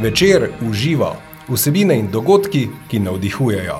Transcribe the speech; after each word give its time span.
Večer 0.00 0.50
uživa 0.70 1.16
vsebine 1.48 1.98
in 1.98 2.10
dogodki, 2.10 2.68
ki 2.90 2.98
navdihujejo. 2.98 3.78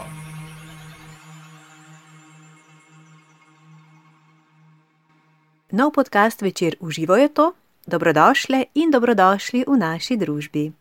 Nov 5.70 5.92
podcast 5.94 6.42
Večer 6.42 6.76
uživa 6.80 7.18
je 7.18 7.28
to, 7.28 7.52
dobrodošle 7.86 8.64
in 8.74 8.90
dobrodošli 8.90 9.64
v 9.68 9.76
naši 9.76 10.16
družbi. 10.16 10.72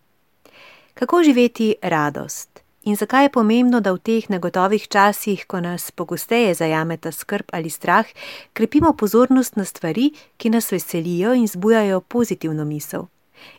Kako 0.93 1.23
živeti 1.23 1.75
radost? 1.81 2.49
In 2.83 2.95
zakaj 2.95 3.25
je 3.25 3.29
pomembno, 3.29 3.79
da 3.79 3.91
v 3.93 3.99
teh 3.99 4.29
negotovih 4.29 4.87
časih, 4.87 5.45
ko 5.45 5.61
nas 5.61 5.91
pogosteje 5.91 6.53
zajameta 6.53 7.11
skrb 7.11 7.45
ali 7.51 7.69
strah, 7.69 8.05
krepimo 8.53 8.93
pozornost 8.93 9.55
na 9.55 9.65
stvari, 9.65 10.11
ki 10.37 10.49
nas 10.49 10.71
veselijo 10.71 11.33
in 11.33 11.47
zbujajo 11.47 12.01
pozitivno 12.01 12.65
misel? 12.65 13.05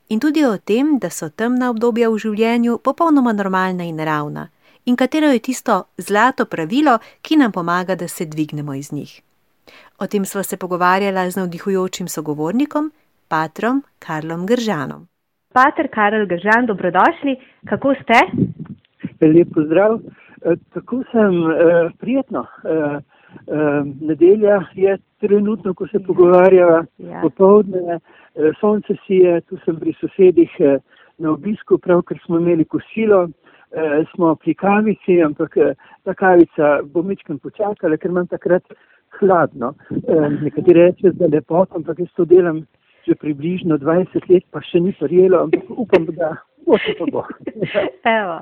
In 0.08 0.20
tudi 0.20 0.44
o 0.44 0.56
tem, 0.56 0.98
da 0.98 1.10
so 1.10 1.28
temna 1.28 1.68
obdobja 1.68 2.08
v 2.08 2.16
življenju 2.22 2.78
popolnoma 2.80 3.34
normalna 3.36 3.84
in 3.84 3.98
naravna, 4.00 4.46
in 4.88 4.96
katero 4.96 5.28
je 5.34 5.42
tisto 5.44 5.74
zlato 6.00 6.46
pravilo, 6.48 6.94
ki 7.20 7.36
nam 7.36 7.52
pomaga, 7.52 7.94
da 7.94 8.08
se 8.08 8.24
dvignemo 8.24 8.74
iz 8.74 8.88
njih. 8.92 9.20
O 10.00 10.06
tem 10.06 10.24
sva 10.24 10.42
se 10.42 10.56
pogovarjala 10.56 11.26
z 11.28 11.36
navdihujočim 11.42 12.08
sogovornikom, 12.08 12.88
patrom 13.28 13.82
Karlom 13.98 14.46
Gržanom. 14.46 15.04
Pater 15.52 15.88
Karl 15.92 16.24
Gržan, 16.26 16.66
dobrodošli, 16.66 17.36
kako 17.68 17.94
ste? 18.00 18.18
Lep 19.20 19.52
pozdrav. 19.54 20.00
E, 20.40 20.56
tako 20.72 21.02
sem 21.12 21.36
e, 21.50 21.90
prijetno. 21.98 22.46
E, 23.28 23.58
nedelja 24.00 24.62
je 24.74 24.96
trenutno, 25.20 25.74
ko 25.74 25.86
se 25.86 26.00
pogovarjava, 26.00 26.84
ja. 26.98 27.20
popovdne, 27.22 27.98
sonce 28.60 28.96
si 29.06 29.20
je, 29.24 29.40
tu 29.40 29.58
sem 29.64 29.76
pri 29.76 29.94
sosedih 30.00 30.54
na 31.18 31.32
obisku, 31.32 31.78
pravkar 31.78 32.18
smo 32.24 32.38
imeli 32.38 32.64
kosilo, 32.64 33.28
smo 34.14 34.34
pri 34.34 34.54
kavici, 34.54 35.18
ampak 35.22 35.56
ta 36.04 36.14
kavica 36.14 36.78
bo 36.84 37.02
mečkam 37.02 37.38
počakala, 37.38 37.98
ker 37.98 38.10
imam 38.10 38.26
takrat 38.30 38.62
hladno. 39.18 39.74
Nekateri 40.40 40.86
rečejo, 40.86 41.12
da 41.18 41.26
je 41.26 41.34
lepoto, 41.34 41.76
ampak 41.76 41.98
jaz 41.98 42.12
to 42.16 42.24
delam 42.24 42.64
že 43.08 43.14
približno 43.14 43.78
20 43.78 44.28
let, 44.28 44.44
pa 44.52 44.60
še 44.60 44.82
ni 44.84 44.92
prijelo, 44.92 45.46
ampak 45.46 45.70
upam, 45.70 46.04
da 46.12 46.34
bo. 47.12 47.24
Evo, 48.18 48.36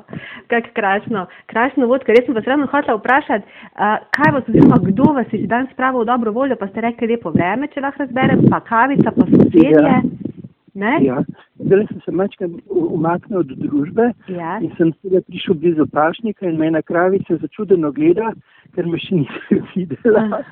kako 0.51 0.75
krasno, 0.75 1.27
krasno 1.47 1.87
vod, 1.87 2.05
ker 2.05 2.19
jaz 2.19 2.27
sem 2.27 2.35
vas 2.35 2.49
ravno 2.51 2.67
hotela 2.73 2.99
vprašati, 2.99 3.47
uh, 3.47 3.97
kaj 4.17 4.33
vas 4.37 4.49
oziroma 4.49 4.79
kdo 4.83 5.13
vas 5.19 5.33
je 5.33 5.47
danes 5.47 5.73
spravil 5.73 6.03
v 6.05 6.11
dobro 6.13 6.33
voljo, 6.33 6.57
pa 6.57 6.69
ste 6.69 6.85
rekli 6.85 7.13
lepo 7.15 7.31
vreme, 7.35 7.71
če 7.73 7.85
lahko 7.85 8.05
razberem, 8.05 8.47
pa 8.51 8.61
kavica, 8.61 9.15
pa 9.17 9.27
sosedje. 9.31 9.75
Ja. 9.75 10.01
Ja. 11.01 11.25
Zdaj 11.59 11.87
sem 11.89 12.01
se 12.05 12.13
mačkam 12.13 12.59
umaknil 12.69 13.39
od 13.39 13.53
družbe 13.57 14.11
ja. 14.29 14.59
in 14.61 14.69
sem 14.77 14.91
seveda 15.01 15.23
prišel 15.25 15.55
blizu 15.55 15.87
pašnika 15.93 16.47
in 16.47 16.59
me 16.61 16.69
na 16.71 16.83
kravice 16.83 17.39
začudeno 17.41 17.93
gleda, 17.97 18.35
ker 18.75 18.85
me 18.85 19.01
še 19.01 19.23
nisem 19.23 19.63
videla. 19.73 20.43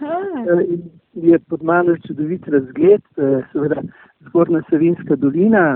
In 0.64 0.80
je 1.28 1.38
pod 1.50 1.62
mano 1.62 1.98
čudovit 2.06 2.48
razgled, 2.48 3.04
seveda 3.52 3.84
zgornja 4.30 4.64
Savinska 4.70 5.20
dolina, 5.20 5.66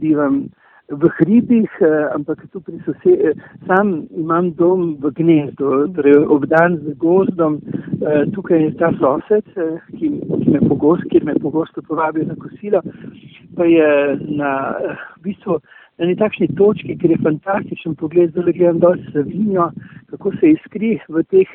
bivam 0.00 0.46
v 0.90 1.08
hribih, 1.18 1.70
eh, 1.80 2.08
ampak 2.14 2.42
tu 2.52 2.60
pri 2.60 2.78
sosedih, 2.84 3.38
sam 3.66 4.06
imam 4.10 4.50
dom 4.58 4.98
v 4.98 5.10
gnezdu, 5.14 5.86
torej 5.94 6.26
obdan 6.26 6.78
z 6.82 6.94
gozdom, 6.98 7.60
eh, 8.02 8.26
tukaj 8.34 8.58
je 8.58 8.70
ta 8.74 8.90
sosed, 8.98 9.46
eh, 9.56 9.78
ki, 9.98 10.08
ki 10.42 10.50
me 10.50 10.60
pogosto, 10.68 11.06
kjer 11.10 11.24
me 11.24 11.34
pogosto 11.34 11.82
povabi 11.82 12.26
na 12.26 12.34
kosilo, 12.34 12.82
pa 13.56 13.64
je 13.64 14.18
na, 14.34 14.74
v 15.18 15.30
bistvu, 15.30 15.60
na 15.98 16.06
eni 16.06 16.16
takšni 16.16 16.48
točki, 16.58 16.98
kjer 16.98 17.14
je 17.14 17.22
fantastičen 17.22 17.94
pogled, 17.94 18.34
zdaj 18.34 18.52
gledam 18.52 18.82
dol 18.82 18.98
Savinjo, 19.12 19.70
kako 20.10 20.34
se 20.40 20.56
iskri 20.56 20.98
v 21.08 21.22
teh 21.30 21.46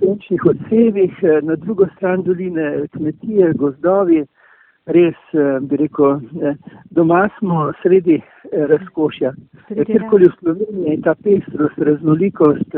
sončnih 0.00 0.40
odsevih, 0.40 1.12
na 1.42 1.56
drugo 1.56 1.86
stran 1.96 2.22
doline 2.24 2.88
kmetije, 2.96 3.52
gozdovi, 3.60 4.24
res, 4.86 5.16
eh, 5.32 5.58
bi 5.60 5.76
rekel, 5.76 6.20
eh, 6.42 6.56
doma 6.90 7.28
smo 7.38 7.72
sredi 7.82 8.14
eh, 8.14 8.66
razkošja. 8.66 9.32
Kjerkoli 9.86 10.28
v 10.28 10.32
Sloveniji 10.40 10.90
je 10.90 11.00
ta 11.02 11.14
pestrost, 11.14 11.78
raznolikost, 11.78 12.70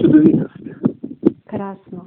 čudovitost. 0.00 0.62
Krasno. 1.50 2.04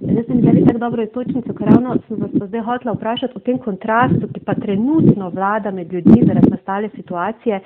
Zdaj 0.00 0.24
se 0.24 0.34
mi 0.34 0.42
zdi 0.42 0.64
tako 0.66 0.78
dobro 0.78 1.02
istočnico, 1.02 1.54
ker 1.54 1.68
ravno 1.68 1.96
sem 2.08 2.16
vas 2.16 2.48
zdaj 2.48 2.60
hotela 2.60 2.94
vprašati 2.94 3.36
o 3.36 3.40
tem 3.40 3.58
kontrastu, 3.58 4.28
ki 4.34 4.40
pa 4.46 4.54
trenutno 4.54 5.28
vlada 5.30 5.70
med 5.70 5.92
ljudmi 5.92 6.24
zaradi 6.26 6.50
nastale 6.50 6.88
situacije. 6.96 7.60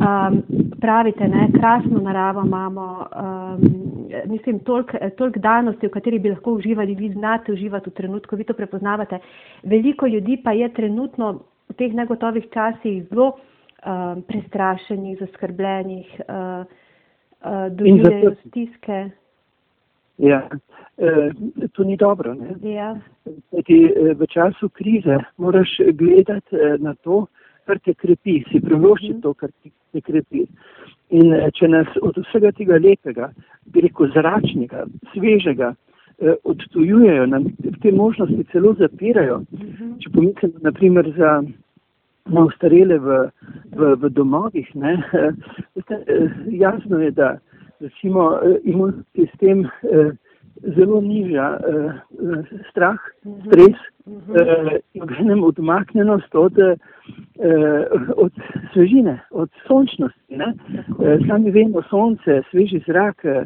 Um, 0.00 0.42
pravite, 0.80 1.28
ne, 1.28 1.48
krasno 1.52 2.00
naravo 2.00 2.42
imamo, 2.46 3.06
um, 3.22 3.60
mislim, 4.26 4.58
toliko 5.16 5.38
danosti, 5.38 5.86
v 5.86 5.90
kateri 5.90 6.18
bi 6.18 6.30
lahko 6.30 6.54
uživali, 6.56 6.94
vi 6.94 7.10
znate 7.12 7.52
uživati 7.52 7.90
v 7.90 7.92
trenutku, 7.92 8.36
vi 8.36 8.44
to 8.44 8.54
prepoznavate. 8.54 9.18
Veliko 9.62 10.06
ljudi 10.06 10.40
pa 10.44 10.52
je 10.52 10.72
trenutno 10.72 11.32
v 11.68 11.76
teh 11.76 11.92
negotovih 11.94 12.48
časih 12.54 13.04
zelo 13.10 13.32
um, 13.34 14.22
prestrašenih, 14.22 15.18
zaskrbljenih, 15.20 16.20
uh, 16.28 16.64
uh, 17.44 17.68
doživljajo 17.68 18.34
stiske. 18.46 19.10
Ja, 20.20 20.48
e, 20.98 21.30
to 21.72 21.84
ni 21.84 21.96
dobro. 21.96 22.36
Ja. 22.62 22.96
Ti, 23.64 23.78
e, 23.96 24.14
v 24.14 24.26
času 24.26 24.68
krize 24.68 25.16
moraš 25.36 25.68
gledati 25.92 26.56
na 26.78 26.94
to, 26.94 27.26
kar 27.70 27.78
te 27.86 27.94
krepi, 27.94 28.40
si 28.50 28.60
privošči 28.60 29.12
mhm. 29.14 29.20
to, 29.22 29.34
kar 29.34 29.52
te 29.92 30.02
krepi. 30.02 30.46
In 31.14 31.34
eh, 31.34 31.46
če 31.54 31.70
nas 31.70 31.94
od 32.02 32.18
vsega 32.24 32.52
tega 32.58 32.80
lepega, 32.82 33.30
bi 33.70 33.84
rekel 33.86 34.10
zračnega, 34.14 34.86
svežega, 35.14 35.72
eh, 36.18 36.36
odtujujejo, 36.50 37.26
nam 37.30 37.50
te 37.82 37.92
možnosti 37.94 38.46
celo 38.52 38.74
zapirajo. 38.78 39.42
Mhm. 39.54 39.96
Če 40.02 40.14
pomislim, 40.16 40.56
naprimer, 40.66 41.12
za 41.18 41.40
na 42.30 42.42
ustarele 42.46 42.98
v, 43.02 43.20
v, 43.74 43.94
v 44.02 44.10
domovih, 44.14 44.68
ne, 44.78 44.98
eh, 45.22 46.26
jasno 46.62 47.00
je, 47.02 47.14
da 47.16 47.36
recimo 47.80 48.34
imunski 48.68 49.24
sistem 49.24 49.64
zelo 50.76 51.00
niža 51.00 51.46
uh, 51.56 51.92
strah, 52.70 52.98
mhm. 53.24 53.40
stres 53.46 53.78
uh, 54.06 54.72
in 54.94 55.06
gledam 55.06 55.42
odmaknenost 55.44 56.34
od, 56.34 56.58
uh, 56.58 56.74
od 58.16 58.32
svežine, 58.72 59.18
od 59.30 59.50
sončnosti. 59.66 60.36
Uh, 60.36 61.26
sami 61.28 61.50
vemo, 61.50 61.82
sonce, 61.90 62.42
sveži 62.50 62.82
zrak, 62.86 63.24
uh, 63.24 63.44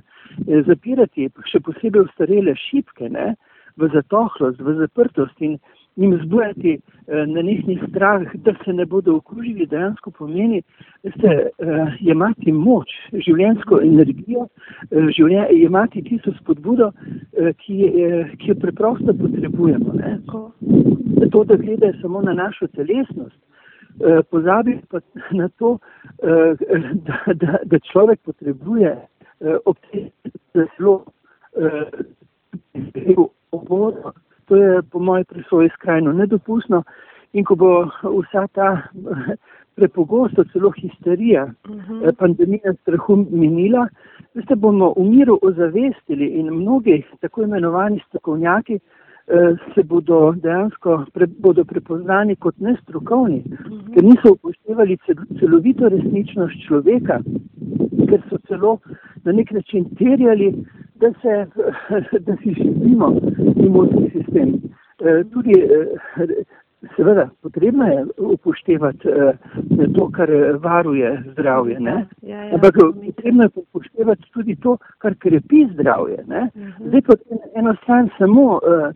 zapirati, 0.66 1.30
še 1.50 1.60
posebej 1.60 2.06
v 2.06 2.14
starele 2.14 2.56
šipke, 2.68 3.08
ne? 3.08 3.34
v 3.76 3.88
zatohlost, 3.90 4.60
v 4.62 4.76
zaprtost 4.78 5.40
in 5.42 5.58
jim 5.96 6.18
zbujati 6.24 6.78
eh, 7.06 7.26
na 7.26 7.42
njihni 7.42 7.78
strah, 7.88 8.34
da 8.34 8.54
se 8.64 8.72
ne 8.72 8.84
bodo 8.86 9.16
okužili, 9.16 9.66
dejansko 9.66 10.10
pomeni, 10.10 10.62
ste 11.16 11.28
eh, 11.28 11.96
jemati 12.00 12.52
moč, 12.52 12.90
življensko 13.12 13.80
energijo, 13.82 14.48
eh, 14.90 15.08
življen, 15.16 15.46
jemati 15.50 16.02
tisto 16.02 16.32
spodbudo, 16.40 16.90
eh, 17.38 17.52
ki, 17.58 17.78
eh, 17.86 18.36
ki 18.38 18.50
jo 18.50 18.54
preprosto 18.60 19.14
potrebujemo. 19.14 19.94
Zato, 21.20 21.44
da 21.44 21.56
gledajo 21.56 21.92
samo 22.00 22.22
na 22.22 22.32
našo 22.32 22.66
telesnost, 22.66 23.38
eh, 24.00 24.22
pozabi 24.30 24.78
pa 24.90 25.00
na 25.30 25.48
to, 25.48 25.78
eh, 26.22 26.54
da, 27.06 27.34
da, 27.34 27.58
da 27.64 27.78
človek 27.92 28.20
potrebuje 28.24 28.96
eh, 29.40 29.56
ob 29.64 29.76
tem 29.90 30.10
zelo 30.54 31.04
eh, 31.56 33.14
obodo. 33.50 34.12
To 34.46 34.56
je 34.56 34.82
po 34.82 34.98
mojem 34.98 35.24
presoji 35.24 35.68
skrajno 35.74 36.12
nedopustno 36.12 36.82
in 37.32 37.44
ko 37.44 37.54
bo 37.54 37.70
vsa 38.02 38.46
ta 38.52 38.82
prepogosto 39.76 40.44
celo 40.52 40.70
histerija, 40.70 41.44
uh 41.44 41.70
mhm. 41.70 41.94
-huh. 41.94 42.16
pandemija 42.18 42.74
strahu 42.82 43.16
minila, 43.30 43.88
veste, 44.34 44.54
bomo 44.54 44.94
v 44.96 45.04
miru 45.04 45.38
ozavestili 45.42 46.26
in 46.26 46.50
mnogi 46.50 47.02
tako 47.20 47.42
imenovani 47.42 48.00
strokovnjaki 48.08 48.74
eh, 48.74 49.03
se 49.74 49.82
bodo 49.82 50.34
dejansko 50.36 51.04
pre, 51.12 51.26
bodo 51.26 51.64
prepoznani 51.64 52.36
kot 52.36 52.54
nestrokovni, 52.60 53.42
uh 53.46 53.60
mhm. 53.60 53.74
-huh. 53.74 53.94
ker 53.94 54.04
niso 54.04 54.32
upoštevali 54.32 54.98
celovito 55.38 55.88
resničnost 55.88 56.66
človeka, 56.66 57.20
ker 58.08 58.22
so 58.28 58.38
celo 58.48 58.78
na 59.24 59.32
nek 59.32 59.50
način 59.50 59.84
terjali 59.98 60.54
da, 60.94 61.12
se, 61.22 61.46
da 62.26 62.36
si 62.36 62.54
živimo 62.54 63.16
imunski 63.56 64.10
sistem. 64.12 64.48
E, 64.98 65.24
tudi, 65.32 65.52
e, 65.52 66.26
seveda, 66.96 67.28
potrebno 67.42 67.84
je 67.84 68.06
upoštevati 68.18 69.08
e, 69.08 69.32
to, 69.94 70.10
kar 70.12 70.30
varuje 70.58 71.22
zdravje, 71.32 71.78
ja, 71.80 72.04
ja, 72.22 72.44
ja, 72.44 72.54
ampak 72.54 72.74
potrebno 73.06 73.42
je 73.42 73.50
upoštevati 73.54 74.22
tudi 74.32 74.56
to, 74.56 74.76
kar 74.98 75.14
krepi 75.18 75.68
zdravje. 75.72 76.24
Ne? 76.26 76.50
Mhm. 76.56 76.88
Zdaj, 76.88 77.00
kot 77.00 77.20
eno 77.54 77.74
stran 77.82 78.08
samo 78.18 78.60
Eh, 78.64 78.92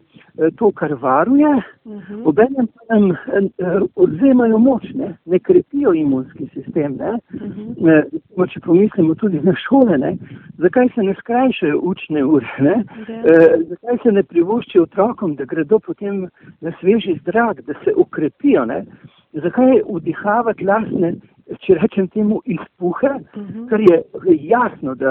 to, 0.57 0.71
kar 0.73 0.95
varuje, 0.95 1.49
uh 1.85 1.93
mhm. 1.93 2.15
-huh. 2.15 2.29
obenem 2.29 2.67
pa 2.67 2.95
nam 2.95 3.11
eh, 3.11 3.81
odzemajo 3.95 4.59
moč, 4.59 4.83
ne, 4.95 5.17
ne 5.25 5.39
krepijo 5.39 5.93
imunski 5.93 6.49
sistem. 6.55 6.97
Ne. 6.97 7.11
Uh 7.11 7.41
-huh. 7.41 8.45
e, 8.45 8.47
če 8.49 8.61
pomislimo 8.61 9.15
tudi 9.15 9.41
na 9.43 9.55
šole, 9.55 9.99
ne, 9.99 10.17
zakaj 10.59 10.89
se 10.95 11.03
ne 11.03 11.15
skrajšajo 11.15 11.81
učne 11.83 12.25
ure, 12.25 12.47
ne, 12.59 12.85
e, 13.09 13.59
zakaj 13.69 13.99
se 14.03 14.13
ne 14.13 14.23
privoščijo 14.23 14.83
otrokom, 14.83 15.35
da 15.35 15.45
gredo 15.45 15.79
potem 15.79 16.29
na 16.61 16.73
sveži 16.81 17.21
zrak, 17.25 17.61
da 17.67 17.73
se 17.85 17.93
ukrepijo, 17.97 18.65
ne, 18.65 18.85
zakaj 19.33 19.83
vdihavati 19.95 20.65
lasne, 20.65 21.15
če 21.59 21.75
rečem 21.75 22.09
temu, 22.09 22.41
izpuhe, 22.45 23.09
uh 23.09 23.43
mhm. 23.43 23.59
-huh. 23.59 23.69
kar 23.69 23.81
je 23.81 24.03
jasno, 24.41 24.95
da 24.95 25.11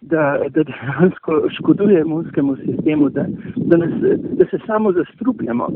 da, 0.00 0.38
da 0.48 0.62
dejansko 0.62 1.42
škoduje 1.50 2.00
imunskemu 2.00 2.56
sistemu, 2.56 3.08
da, 3.08 3.26
da, 3.56 3.76
nas, 3.76 3.90
da 4.38 4.44
se 4.50 4.58
samo 4.66 4.92
zastrupljamo. 4.92 5.68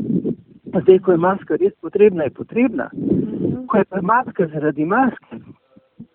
Zdaj, 0.81 0.99
ko 0.99 1.11
je 1.11 1.17
maska 1.17 1.55
res 1.55 1.73
potrebna, 1.81 2.23
je 2.23 2.29
potrebna. 2.29 2.89
Ko 3.67 3.77
je 3.77 3.85
pa 3.85 4.01
maska 4.01 4.47
zaradi 4.47 4.85
maske, 4.85 5.39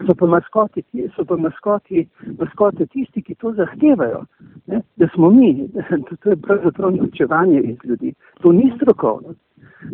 so 0.06 0.14
pa 0.14 0.26
maskoti, 0.26 0.82
so 1.16 1.24
pa 1.24 1.36
maskoti, 1.36 2.06
maskote 2.38 2.86
tisti, 2.86 3.22
ki 3.22 3.34
to 3.34 3.52
zahtevajo. 3.52 4.24
Ne? 4.66 4.82
Da 4.96 5.08
smo 5.14 5.30
mi, 5.30 5.68
to 6.22 6.30
je 6.30 6.36
pravzaprav 6.36 6.96
norčevanje 6.96 7.60
iz 7.60 7.76
ljudi. 7.84 8.14
To 8.42 8.52
ni 8.52 8.72
strokovno. 8.76 9.34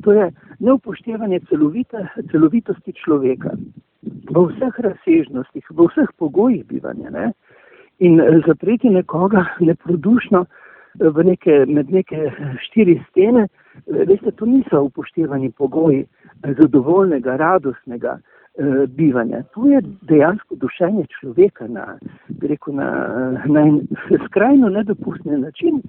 To 0.02 0.12
je 0.12 0.30
neupoštevanje 0.58 1.40
celovite, 1.48 2.06
celovitosti 2.30 2.92
človeka 3.04 3.50
v 4.04 4.46
vseh 4.50 4.74
razsežnostih, 4.78 5.64
v 5.70 5.86
vseh 5.88 6.10
pogojih 6.18 6.64
bivanja. 6.66 7.10
Ne? 7.10 7.32
In 7.98 8.20
eh, 8.20 8.42
zapreti 8.46 8.90
nekoga 8.90 9.44
neprodušno 9.60 10.44
eh, 11.00 11.24
neke, 11.24 11.64
med 11.68 11.90
neke 11.90 12.30
štiri 12.66 13.00
stene, 13.10 13.48
eh, 13.86 14.04
veste, 14.06 14.30
to 14.30 14.46
niso 14.46 14.82
upoštevani 14.82 15.50
pogoji 15.50 16.04
zadovoljnega, 16.58 17.36
radostnega 17.36 18.18
eh, 18.18 18.33
bivanja. 18.88 19.42
To 19.54 19.66
je 19.66 19.80
dejansko 20.02 20.54
dušenje 20.54 21.04
človeka 21.20 21.66
na, 21.68 21.98
rekel, 22.42 22.74
na, 22.74 22.88
na 23.46 23.60
en 23.60 23.80
skrajno 24.26 24.68
nedopustni 24.68 25.38
način 25.38 25.82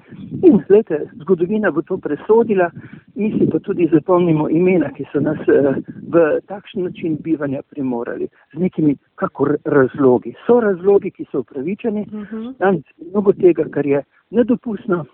in 0.43 0.61
gledajte, 0.67 1.09
zgodovina 1.21 1.71
bo 1.71 1.81
to 1.81 1.97
presodila, 1.97 2.71
mi 3.15 3.31
si 3.31 3.49
pa 3.51 3.59
tudi 3.59 3.89
zapomnimo 3.91 4.49
imena, 4.49 4.89
ki 4.89 5.05
so 5.11 5.19
nas 5.19 5.37
eh, 5.47 5.75
v 6.09 6.25
takšen 6.47 6.83
način 6.83 7.17
bivanja 7.21 7.61
primorali 7.69 8.27
z 8.53 8.59
nekimi 8.59 8.97
kakor 9.15 9.57
razlogi. 9.65 10.33
So 10.47 10.59
razlogi, 10.59 11.11
ki 11.11 11.25
so 11.31 11.39
upravičeni, 11.39 12.05
uh 12.07 12.13
mhm. 12.13 12.37
-huh. 12.37 12.81
mnogo 13.11 13.33
tega, 13.33 13.63
kar 13.71 13.85
je 13.85 14.03
nedopustno, 14.31 15.05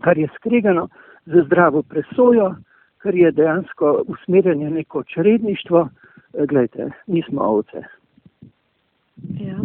kar 0.00 0.18
je 0.18 0.28
skregano 0.36 0.88
za 1.26 1.42
zdravo 1.46 1.82
presojo, 1.82 2.54
kar 2.98 3.14
je 3.14 3.30
dejansko 3.30 4.02
usmerjanje 4.06 4.70
neko 4.70 5.02
čredništvo, 5.02 5.88
Eh, 6.34 6.46
gledajte, 6.46 6.90
nismo 7.06 7.42
ovce. 7.42 7.82
Ja. 9.16 9.58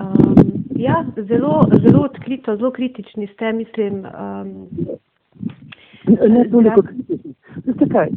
Um, 0.00 0.64
ja, 0.76 1.04
zelo, 1.16 1.62
zelo 1.82 2.02
odkrito, 2.02 2.56
zelo 2.56 2.70
kritični 2.70 3.26
ste, 3.26 3.52
mislim. 3.52 3.94
Um, 3.94 4.68
ne 6.06 6.48
toliko 6.50 6.82
kritični. 6.82 7.34
Veste 7.64 7.86
kaj, 7.92 8.08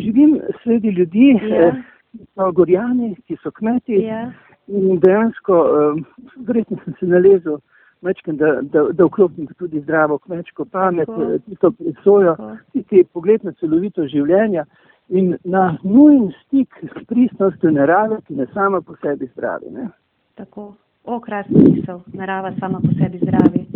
živim 0.00 0.40
sredi 0.62 0.88
ljudi, 0.88 1.38
ja. 1.50 1.66
eh, 1.66 1.72
ki 2.12 2.24
so 2.34 2.52
gorjani, 2.52 3.14
ki 3.26 3.36
so 3.42 3.50
kmeti 3.50 3.92
ja. 3.92 4.32
in 4.66 5.00
dejansko, 5.00 5.62
um, 5.62 6.04
verjetno 6.36 6.78
sem 6.84 6.94
se 7.00 7.06
nalezel, 7.06 7.58
mečken, 8.00 8.36
da, 8.36 8.60
da, 8.62 8.88
da 8.92 9.04
vklopim 9.04 9.46
tudi 9.58 9.80
zdravo 9.80 10.18
kmečko 10.18 10.64
pamet, 10.64 11.08
eh, 11.08 11.38
tisto 11.46 11.70
presojo, 11.70 12.36
tisti 12.72 13.04
pogled 13.12 13.44
na 13.44 13.52
celovito 13.52 14.08
življenje 14.08 14.64
in 15.08 15.36
na 15.44 15.78
nujen 15.82 16.32
stik 16.44 16.68
s 16.82 17.06
pristnostjo 17.06 17.70
narave, 17.70 18.20
ki 18.26 18.34
ne 18.34 18.46
sama 18.54 18.80
po 18.80 18.96
sebi 19.02 19.28
zdravi. 19.32 19.70
Ne? 19.70 19.88
Tako, 20.34 20.74
okrasni 21.04 21.62
misel, 21.70 22.00
narava 22.12 22.52
sama 22.60 22.80
po 22.80 22.92
sebi 22.98 23.18
zdravi. 23.22 23.66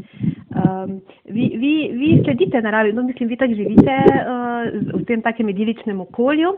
Um, 0.50 1.00
vi, 1.24 1.46
vi, 1.56 1.74
vi 1.94 2.22
sledite 2.24 2.60
naravi, 2.62 2.92
no 2.92 3.02
mislim, 3.02 3.28
vi 3.28 3.36
tako 3.36 3.54
živite 3.54 3.96
uh, 4.10 5.00
v 5.00 5.04
tem 5.06 5.22
takem 5.22 5.48
idiličnem 5.48 6.00
okolju. 6.00 6.56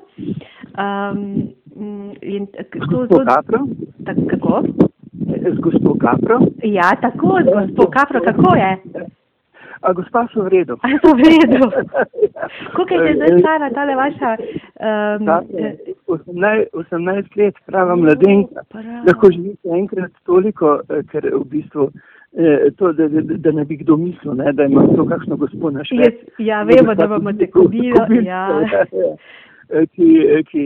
Um, 0.72 1.52
in, 2.22 2.46
to, 2.90 3.06
to, 3.06 3.24
tak, 3.24 4.16
kako? 4.30 4.62
Z 5.42 5.58
gospod 5.60 5.98
Kapro. 6.00 6.38
Ja, 6.62 6.92
tako, 7.00 7.38
z 7.44 7.52
gospod 7.52 7.92
Kapro, 7.92 8.20
kako 8.20 8.56
je? 8.56 8.78
A 9.82 9.92
gospa 9.92 10.28
so 10.32 10.44
v 10.44 10.48
redu. 10.48 10.76
A 10.82 10.88
so 11.02 11.14
v 11.18 11.22
redu. 11.26 11.70
Koliko 12.74 12.94
je 12.94 13.14
zdaj 13.14 13.38
stara 13.40 13.70
tale 13.70 13.94
vaša? 13.96 14.36
Um, 14.78 15.26
18 16.72 17.36
let, 17.36 17.54
prava 17.66 17.96
mladenka. 17.96 18.62
Lahko 19.06 19.30
živite 19.32 19.68
enkrat 19.68 20.10
toliko, 20.24 20.80
eh, 20.88 21.02
ker 21.10 21.26
v 21.34 21.44
bistvu. 21.50 21.90
Eh, 22.32 22.70
to, 22.78 22.92
da, 22.92 23.08
da, 23.08 23.20
da 23.20 23.52
ne 23.52 23.64
bi 23.64 23.76
kdo 23.76 23.96
mislil, 23.96 24.34
ne, 24.34 24.52
da 24.52 24.64
ima 24.64 24.86
to 24.96 25.04
kakšno 25.04 25.36
gospod 25.36 25.74
na 25.74 25.84
švedu. 25.84 26.30
Ja, 26.38 26.62
vemo, 26.62 26.94
da 26.94 27.06
bomo 27.06 27.32
te 27.32 27.50
kubili. 27.50 27.92
Ja. 28.32 28.46
Ja. 28.62 28.84
Eh, 29.72 29.86
ki, 29.94 30.08
ki, 30.50 30.62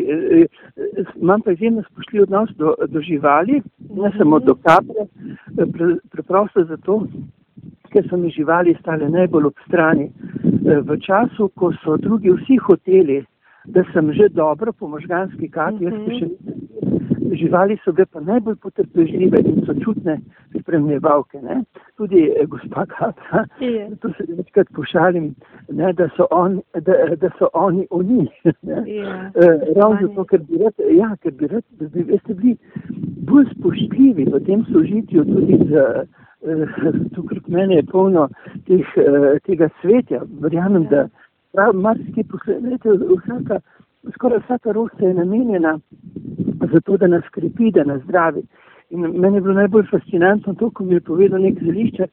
imam 1.21 1.43
pa 1.43 1.53
izjemno 1.53 1.83
spoštljiv 1.83 2.23
odnos 2.23 2.51
do, 2.59 2.75
do 2.87 3.01
živali, 3.01 3.63
ne 3.97 4.11
samo 4.19 4.39
do 4.39 4.55
kapre, 4.55 5.07
preprosto 6.11 6.65
zato, 6.65 7.07
ker 7.97 8.05
so 8.11 8.17
mi 8.21 8.31
živali 8.31 8.77
stale 8.81 9.09
najbolj 9.09 9.47
ob 9.49 9.63
strani. 9.67 10.11
E, 10.11 10.81
v 10.89 10.99
času, 11.01 11.49
ko 11.57 11.73
so 11.81 11.97
drugi 11.97 12.35
vsi 12.35 12.59
hoteli, 12.67 13.23
da 13.73 13.85
sem 13.93 14.13
že 14.13 14.29
dobro 14.29 14.73
po 14.73 14.89
možganski 14.89 15.49
kati, 15.49 15.89
jaz 15.89 15.97
pa 16.05 16.19
še. 16.19 16.29
Živali 17.33 17.79
so 17.85 17.93
bile 17.93 18.07
pa 18.07 18.21
najbolj 18.21 18.57
potrpežljive 18.63 19.41
in 19.45 19.63
so 19.67 19.75
čutne 19.85 20.19
spremljevalke. 20.61 21.41
Ne? 21.43 21.63
Tudi 21.97 22.23
eh, 22.29 22.47
gospa 22.47 22.87
Kata, 22.87 23.45
yeah. 23.61 23.97
to 24.01 24.09
se 24.09 24.25
večkrat 24.29 24.67
pošalim, 24.75 25.35
ne, 25.69 25.93
da, 25.93 26.09
so 26.17 26.27
on, 26.31 26.61
da, 26.75 26.93
da 27.17 27.31
so 27.39 27.49
oni 27.53 27.87
oni. 27.91 28.29
Yeah. 28.63 29.31
E, 29.35 29.73
ravno 29.77 30.09
zato, 30.09 30.25
ker 30.25 30.41
bi 30.49 30.59
rad, 30.63 30.75
ja, 30.99 31.17
ker 31.23 31.33
bi 31.33 31.47
rad, 31.47 31.65
da 31.81 31.89
bi 31.89 32.03
veste, 32.03 32.35
bili 32.35 32.57
bolj 33.29 33.47
spoštljivi 33.55 34.29
v 34.33 34.41
tem 34.47 34.65
sožitju 34.73 35.25
tudi 35.25 35.59
z. 35.71 35.87
Eh, 36.47 36.67
tukaj 37.15 37.39
meni 37.49 37.75
je 37.75 37.83
polno 37.83 38.29
teh, 38.67 38.87
eh, 38.97 39.39
tega 39.47 39.69
svetja. 39.81 40.23
Verjamem, 40.41 40.87
ja. 40.91 41.07
da 41.55 41.73
marsikaj 41.73 42.25
posledujete, 42.31 42.99
vsaka, 43.23 43.61
skoraj 44.15 44.39
vsaka 44.45 44.73
rosta 44.73 45.07
je 45.07 45.15
namenjena 45.15 45.79
za 46.73 46.81
to, 46.81 46.97
da 46.97 47.07
nas 47.07 47.25
skrepi, 47.27 47.71
da 47.71 47.85
nas 47.85 48.03
zdravi. 48.03 48.43
In 48.91 49.01
meni 49.01 49.37
je 49.37 49.41
bilo 49.41 49.55
najbolj 49.55 49.87
fascinantno 49.91 50.55
to, 50.55 50.71
ko 50.71 50.85
mi 50.85 50.95
je 50.95 51.01
povedal 51.01 51.43
nek 51.43 51.63
zelišče, 51.63 52.07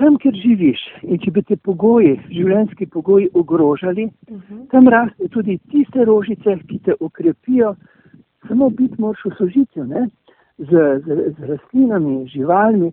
tam, 0.00 0.16
kjer 0.16 0.34
živiš 0.34 0.80
in 1.02 1.18
če 1.22 1.30
bi 1.30 1.42
te 1.42 1.56
pogoji, 1.56 2.16
življenjski 2.32 2.86
pogoji 2.86 3.28
ogrožali, 3.34 4.08
uh 4.28 4.36
mhm. 4.36 4.42
-huh. 4.54 4.68
tam 4.70 4.88
raste 4.88 5.28
tudi 5.28 5.58
tiste 5.70 6.04
rožice, 6.04 6.58
ki 6.68 6.78
te 6.78 6.94
okrepijo, 7.00 7.74
samo 8.48 8.70
biti 8.70 8.94
moraš 8.98 9.24
v 9.24 9.34
sožitju, 9.38 9.84
ne? 9.84 10.08
Z, 10.58 10.70
z, 11.04 11.34
z 11.38 11.44
rastlinami, 11.48 12.26
živalmi, 12.28 12.92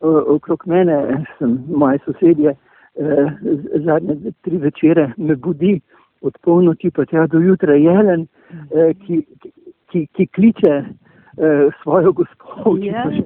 okrog 0.00 0.62
mene, 0.66 1.24
sem, 1.38 1.64
moje 1.68 1.98
sosedje, 2.04 2.50
eh, 2.50 3.30
zadnje 3.84 4.32
tri 4.42 4.56
večere 4.56 5.12
me 5.16 5.36
budi 5.36 5.80
od 6.20 6.38
polnoči 6.42 6.90
pa 6.90 7.04
tja 7.04 7.26
do 7.26 7.38
jutra 7.38 7.74
jelen, 7.74 8.26
eh, 8.50 8.94
ki, 8.94 9.22
ki, 9.40 9.52
ki 9.88 10.26
kliče 10.26 10.74
eh, 10.84 11.68
svojo 11.82 12.12
gospod, 12.12 12.80
yeah. 12.80 12.92
Ja. 12.94 13.22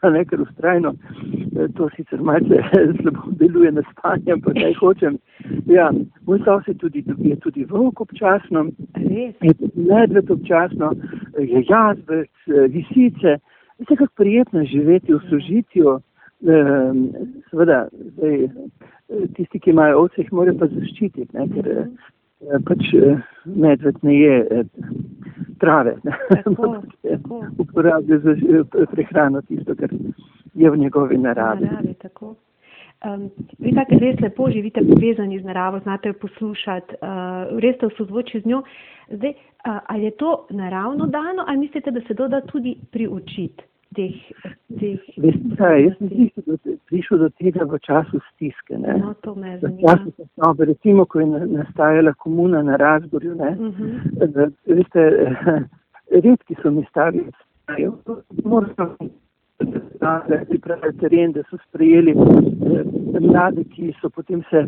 pa 0.00 0.10
nekaj 0.10 0.38
ustrajno, 0.38 0.94
eh, 1.56 1.68
to 1.76 1.88
sicer 1.96 2.20
malce 2.20 2.62
slabo 3.00 3.30
deluje 3.40 3.72
na 3.72 3.82
spanje, 3.92 4.36
pa 4.44 4.52
ne 4.52 4.74
hočem. 4.80 5.18
Ja, 5.66 5.90
moj 6.26 6.42
sosed 6.44 6.78
tudi, 6.78 7.04
je 7.18 7.36
tudi 7.36 7.64
volk 7.64 8.00
občasno, 8.00 8.66
je 8.96 9.32
tudi 9.32 9.70
medved 9.74 10.30
občasno, 10.30 10.92
je 11.38 11.64
jazbec, 11.68 12.30
eh, 12.48 12.68
lisice, 12.74 13.38
Vse 13.82 13.96
kako 13.96 14.14
prijetno 14.16 14.64
živeti 14.64 15.14
v 15.14 15.20
sožitju, 15.30 16.00
ehm, 16.46 17.06
seveda, 17.50 17.88
zdaj, 17.92 18.48
tisti, 19.34 19.58
ki 19.58 19.70
imajo 19.70 19.98
ovce, 19.98 20.20
jih 20.20 20.32
morajo 20.32 20.58
pa 20.58 20.66
zaščititi, 20.66 21.36
ne, 21.36 21.46
ker 21.54 21.68
eh, 21.68 21.86
pač 22.66 22.92
eh, 22.94 23.18
medved 23.44 23.98
ne 24.02 24.14
je 24.18 24.38
eh, 24.50 24.64
trave, 25.60 25.96
uporablja 27.62 28.18
za 28.18 28.34
prehrano 28.90 29.42
tisto, 29.42 29.74
kar 29.74 29.90
je 30.54 30.70
v 30.70 30.78
njegovi 30.78 31.18
naravi. 31.18 31.64
naravi 31.64 31.94
Um, 33.02 33.30
vi 33.58 33.72
tako 33.74 33.96
res 33.98 34.20
lepo 34.22 34.46
živite 34.50 34.80
povezani 34.86 35.40
z 35.40 35.44
naravo, 35.44 35.80
znate 35.82 36.08
jo 36.08 36.14
poslušati, 36.22 36.94
uh, 37.02 37.58
res 37.58 37.74
ste 37.76 37.88
v 37.88 37.96
sozvočju 37.96 38.40
z 38.40 38.46
njo. 38.46 38.60
Zdaj, 39.10 39.30
uh, 39.30 39.80
ali 39.90 40.04
je 40.04 40.10
to 40.10 40.46
naravno 40.50 41.06
dano, 41.06 41.42
ali 41.46 41.58
mislite, 41.58 41.90
da 41.90 42.00
se 42.06 42.14
to 42.14 42.28
da 42.28 42.40
tudi 42.40 42.76
priučiti? 42.92 43.64
Teh. 43.94 44.14
teh 44.80 44.98
Veste, 45.16 45.70
jaz 45.84 45.96
sem 45.98 46.28
prišel 46.90 47.18
do 47.18 47.28
tega 47.40 47.66
v 47.68 47.78
času 47.86 48.20
stiske. 48.32 48.78
No, 48.78 49.14
to 49.22 49.34
me 49.34 49.58
zanima. 49.60 49.96
Času, 49.96 50.64
recimo, 50.64 51.06
ko 51.06 51.20
je 51.20 51.26
nastajala 51.46 52.14
komuna 52.14 52.62
na 52.62 52.76
razgorju. 52.76 53.32
Uh 53.32 53.50
mhm. 53.50 53.90
-huh. 54.18 54.52
Veste, 54.66 55.02
redki 56.24 56.54
so 56.62 56.70
mi 56.70 56.84
stari, 56.90 57.24
moram 58.44 58.96
pripraviti 60.48 60.98
teren, 60.98 61.32
da 61.32 61.42
so 61.50 61.56
sprejeli 61.68 62.10
eh, 62.10 62.84
mlade, 63.20 63.64
ki 63.64 63.92
so 64.00 64.10
potem 64.10 64.42
se 64.50 64.66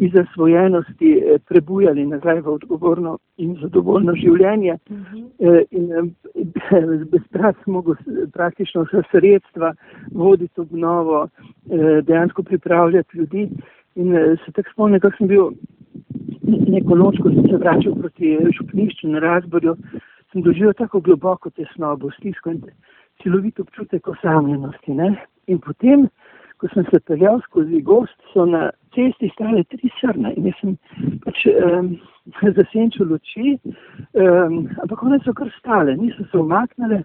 iz 0.00 0.12
zasvojenosti 0.12 1.10
eh, 1.18 1.38
prebujali 1.48 2.06
nazaj 2.06 2.40
v 2.40 2.48
odgovorno 2.48 3.18
in 3.36 3.56
zadovoljno 3.60 4.14
življenje. 4.14 4.78
Uh 4.90 4.96
-huh. 4.96 5.24
eh, 5.38 5.64
in 5.70 5.92
eh, 5.92 6.96
bezprat 7.12 7.56
smo 7.64 7.84
praktično 8.32 8.82
vse 8.82 9.02
sredstva 9.10 9.74
voditi 10.12 10.60
obnovo, 10.60 11.28
eh, 11.70 12.02
dejansko 12.02 12.42
pripravljati 12.42 13.18
ljudi. 13.18 13.48
In 13.94 14.16
eh, 14.16 14.36
se 14.44 14.52
tako 14.52 14.70
spomnim, 14.72 15.00
kako 15.00 15.16
sem 15.16 15.26
bil 15.26 15.50
neko 16.68 16.94
noč, 16.94 17.18
ko 17.22 17.30
sem 17.30 17.48
se 17.48 17.56
vračal 17.56 17.94
proti 17.94 18.38
župnišču 18.58 19.08
na 19.08 19.18
razborju, 19.18 19.76
sem 20.32 20.42
doživel 20.42 20.72
tako 20.72 21.00
globoko 21.00 21.50
tesnobo, 21.50 22.10
stisko 22.10 22.50
in 22.50 22.62
celovit 23.22 23.60
občutek 23.60 24.08
osamljenosti. 24.08 24.94
Ne? 24.94 25.14
In 25.46 25.58
potem, 25.58 26.08
ko 26.62 26.70
sem 26.70 26.86
se 26.90 27.00
peljal 27.10 27.40
skozi 27.42 27.82
gost, 27.82 28.14
so 28.32 28.46
na 28.46 28.68
cesti 28.94 29.30
stale 29.34 29.64
tri 29.72 29.90
srne 29.98 30.30
in 30.38 30.46
jaz 30.46 30.60
sem 30.60 30.76
pač 31.24 31.42
um, 31.50 31.88
zasenčil 32.58 33.10
luči, 33.10 33.56
um, 34.14 34.60
ampak 34.84 35.02
one 35.02 35.18
so 35.24 35.34
kar 35.34 35.50
stale, 35.58 35.96
niso 35.98 36.26
se 36.30 36.38
umaknile 36.38 37.02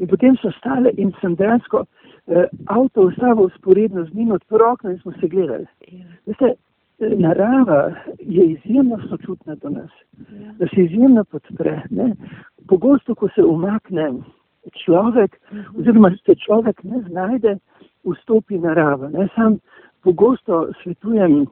in 0.00 0.08
potem 0.08 0.38
so 0.40 0.50
stale 0.56 0.94
in 0.96 1.12
sem 1.20 1.36
dejansko 1.36 1.84
uh, 1.84 2.46
avto 2.72 3.10
ustavil 3.10 3.52
sporedno 3.58 4.06
z 4.08 4.16
njim, 4.16 4.32
odprl 4.38 4.70
okno 4.72 4.94
in 4.94 5.02
smo 5.02 5.12
se 5.20 5.28
gledali. 5.28 5.68
Veste, 6.26 6.54
narava 6.98 7.92
je 8.18 8.46
izjemno 8.54 8.98
sočutna 9.08 9.54
do 9.54 9.68
nas, 9.68 9.90
da 10.58 10.66
se 10.72 10.80
izjemno 10.80 11.24
podpre. 11.24 11.82
Ne? 11.90 12.14
Pogosto, 12.68 13.14
ko 13.14 13.28
se 13.34 13.44
umakne 13.44 14.08
človek, 14.84 15.36
oziroma 15.78 16.10
se 16.26 16.34
človek 16.34 16.84
ne 16.84 17.02
znajde, 17.08 17.58
vstopi 18.04 18.58
narava. 18.58 19.08
Ne? 19.08 19.28
Sam 19.34 19.58
pogosto 20.02 20.68
svetujem, 20.82 21.46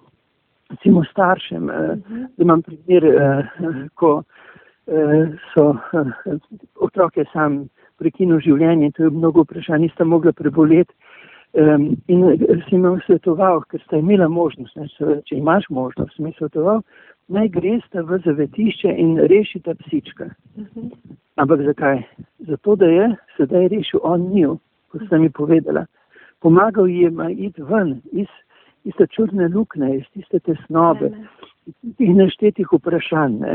recimo 0.71 1.05
staršem, 1.05 1.71
eh, 1.71 1.97
da 2.37 2.43
imam 2.43 2.63
primer, 2.63 3.05
eh, 3.05 3.45
ko 3.95 4.23
eh, 4.87 5.27
so 5.55 5.77
otroke 6.87 7.25
sam 7.33 7.69
prekinul 7.99 8.41
življenje, 8.41 8.93
to 8.97 9.05
je 9.05 9.11
mnogo 9.11 9.45
vprašanj, 9.47 9.87
nista 9.87 10.05
mogla 10.05 10.33
preboleti. 10.33 10.95
Um, 11.53 11.99
in 12.09 12.23
si 12.65 12.79
imel 12.79 12.95
svetoval, 13.05 13.59
ker 13.69 13.81
sta 13.85 13.99
imela 14.01 14.25
možnost, 14.33 14.73
ne, 14.81 14.87
če 15.29 15.37
imaš 15.37 15.67
možnost, 15.69 16.17
mi 16.19 16.33
svetoval, 16.39 16.81
naj 17.29 17.51
greste 17.53 18.01
v 18.09 18.19
zavetišče 18.25 18.89
in 18.89 19.19
rešite 19.29 19.75
psička. 19.83 20.31
Uh 20.57 20.65
-huh. 20.65 21.19
Ampak 21.37 21.61
zakaj? 21.61 22.01
Zato, 22.47 22.77
da 22.77 22.87
je 22.87 23.11
sedaj 23.37 23.69
rešil 23.69 24.01
on 24.03 24.31
njo, 24.35 24.57
kot 24.91 25.03
ste 25.07 25.19
mi 25.19 25.31
povedala. 25.31 25.87
Pomagal 26.41 26.89
jim 26.89 27.21
iti 27.31 27.63
ven 27.63 28.01
iz, 28.13 28.27
iz 28.85 28.95
te 28.99 29.07
čudne 29.07 29.49
lukne, 29.49 29.97
iz 29.97 30.05
tiste 30.13 30.39
tesnobe, 30.39 31.11
iz 31.67 31.95
tih 31.97 32.11
neštetih 32.17 32.73
vprašanj. 32.73 33.37
Ne. 33.39 33.55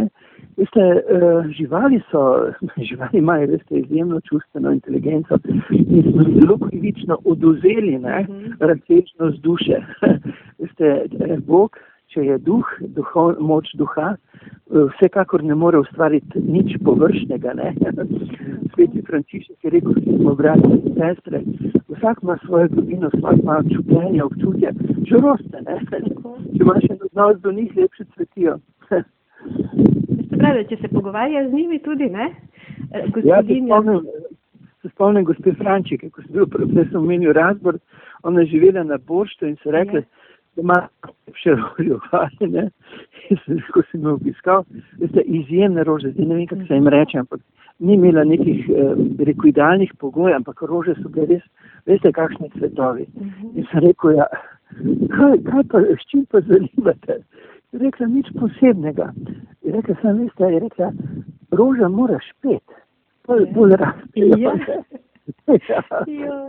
Veste, 0.58 0.86
uh, 0.96 1.50
živali 1.58 2.00
so, 2.12 2.24
živali 2.90 3.20
imajo, 3.20 3.48
veste, 3.48 3.76
izjemno 3.76 4.22
čustveno 4.22 4.72
inteligenco 4.72 5.40
in 5.70 6.12
smo 6.12 6.24
zelo 6.24 6.58
krivično 6.70 7.18
oduzeli, 7.26 8.00
ne, 8.00 8.26
uh 8.30 8.36
-huh. 8.36 8.56
razsežnost 8.60 9.42
duše. 9.42 9.84
veste, 10.60 11.06
eh, 11.20 11.38
Bog 11.48 11.78
če 12.14 12.24
je 12.24 12.38
duh, 12.40 12.68
duho, 12.96 13.24
moč 13.44 13.70
duha, 13.80 14.14
eh, 14.16 14.86
vsekakor 14.96 15.44
ne 15.44 15.56
more 15.56 15.80
ustvariti 15.84 16.42
nič 16.42 16.78
površnega. 16.86 17.54
Ne? 17.60 17.74
Sveti 18.74 19.04
Frančišek 19.08 19.64
je 19.64 19.74
rekel, 19.76 19.98
da 19.98 20.18
smo 20.18 20.36
brati 20.40 20.72
in 20.72 20.96
sestre, 20.96 21.42
vsak 21.92 22.24
ima 22.24 22.38
svojo 22.46 22.70
globino, 22.74 23.12
vsak 23.14 23.44
ima 23.44 23.60
čutenje, 23.74 24.24
občutje, 24.24 24.74
žaloste, 25.12 25.64
ne? 25.68 25.80
če 26.56 26.64
imaš 26.64 26.90
en 26.90 27.04
odnos 27.10 27.42
do 27.44 27.52
njih, 27.52 27.76
lepše 27.78 28.08
cvetijo. 28.16 28.58
Pravi, 30.38 30.68
če 30.70 30.78
se 30.82 30.88
pogovarja 30.94 31.48
z 31.50 31.54
njimi 31.54 31.80
tudi, 31.84 32.10
ne? 32.14 32.32
Ja, 33.26 33.42
se 33.44 33.60
spomnim, 33.66 34.06
se 34.82 34.90
spomnim 34.94 35.26
gospe 35.26 35.54
Frančike, 35.60 36.10
ko 36.10 36.22
sem 36.22 36.32
bil 36.38 36.48
profesor 36.48 37.02
v 37.02 37.08
menju 37.10 37.34
razbor, 37.34 37.80
ona 38.24 38.46
je 38.46 38.54
živela 38.54 38.84
na 38.84 38.98
Borštu 38.98 39.48
in 39.50 39.58
se 39.64 39.72
rekla, 39.72 40.00
ja 40.00 40.27
ima 40.58 40.80
še 41.38 41.56
rožje 41.56 42.00
valjene, 42.12 42.68
ko 43.74 43.84
sem 43.92 44.04
jo 44.04 44.16
obiskal, 44.18 44.66
veste, 45.02 45.24
izjemne 45.40 45.84
rože, 45.88 46.14
zdaj 46.16 46.26
ne 46.26 46.40
vem, 46.40 46.48
kako 46.50 46.68
se 46.68 46.80
jim 46.80 46.92
reče, 46.94 47.20
ampak 47.24 47.42
ni 47.80 47.94
imela 47.94 48.24
nekih, 48.26 48.70
eh, 48.70 48.94
rekel, 49.30 49.50
idealnih 49.52 49.94
pogojev, 50.02 50.40
ampak 50.40 50.62
rože 50.70 50.96
so 51.02 51.10
bile 51.14 51.28
res, 51.34 51.44
veste, 51.86 52.12
kakšni 52.12 52.50
cvetovi. 52.58 53.08
In 53.54 53.68
sem 53.72 53.86
rekel, 53.86 54.18
ja, 54.18 54.28
kaj, 55.14 55.38
kaj 55.50 55.68
pa, 55.74 55.84
s 55.94 56.10
čim 56.12 56.26
pa 56.32 56.42
zalivate? 56.50 57.22
Je 57.76 57.84
rekla, 57.84 58.08
nič 58.08 58.32
posebnega. 58.40 59.12
Je 59.66 59.76
rekla, 59.76 59.98
sem 60.02 60.24
veste, 60.24 60.54
je 60.54 60.64
rekla, 60.66 60.92
roža 61.52 61.90
moraš 61.92 62.32
pet, 62.42 62.80
bolj, 63.28 63.46
bolj 63.54 63.78
rastejo. 63.84 64.42
Ja. 64.42 64.56
ja. 65.70 65.84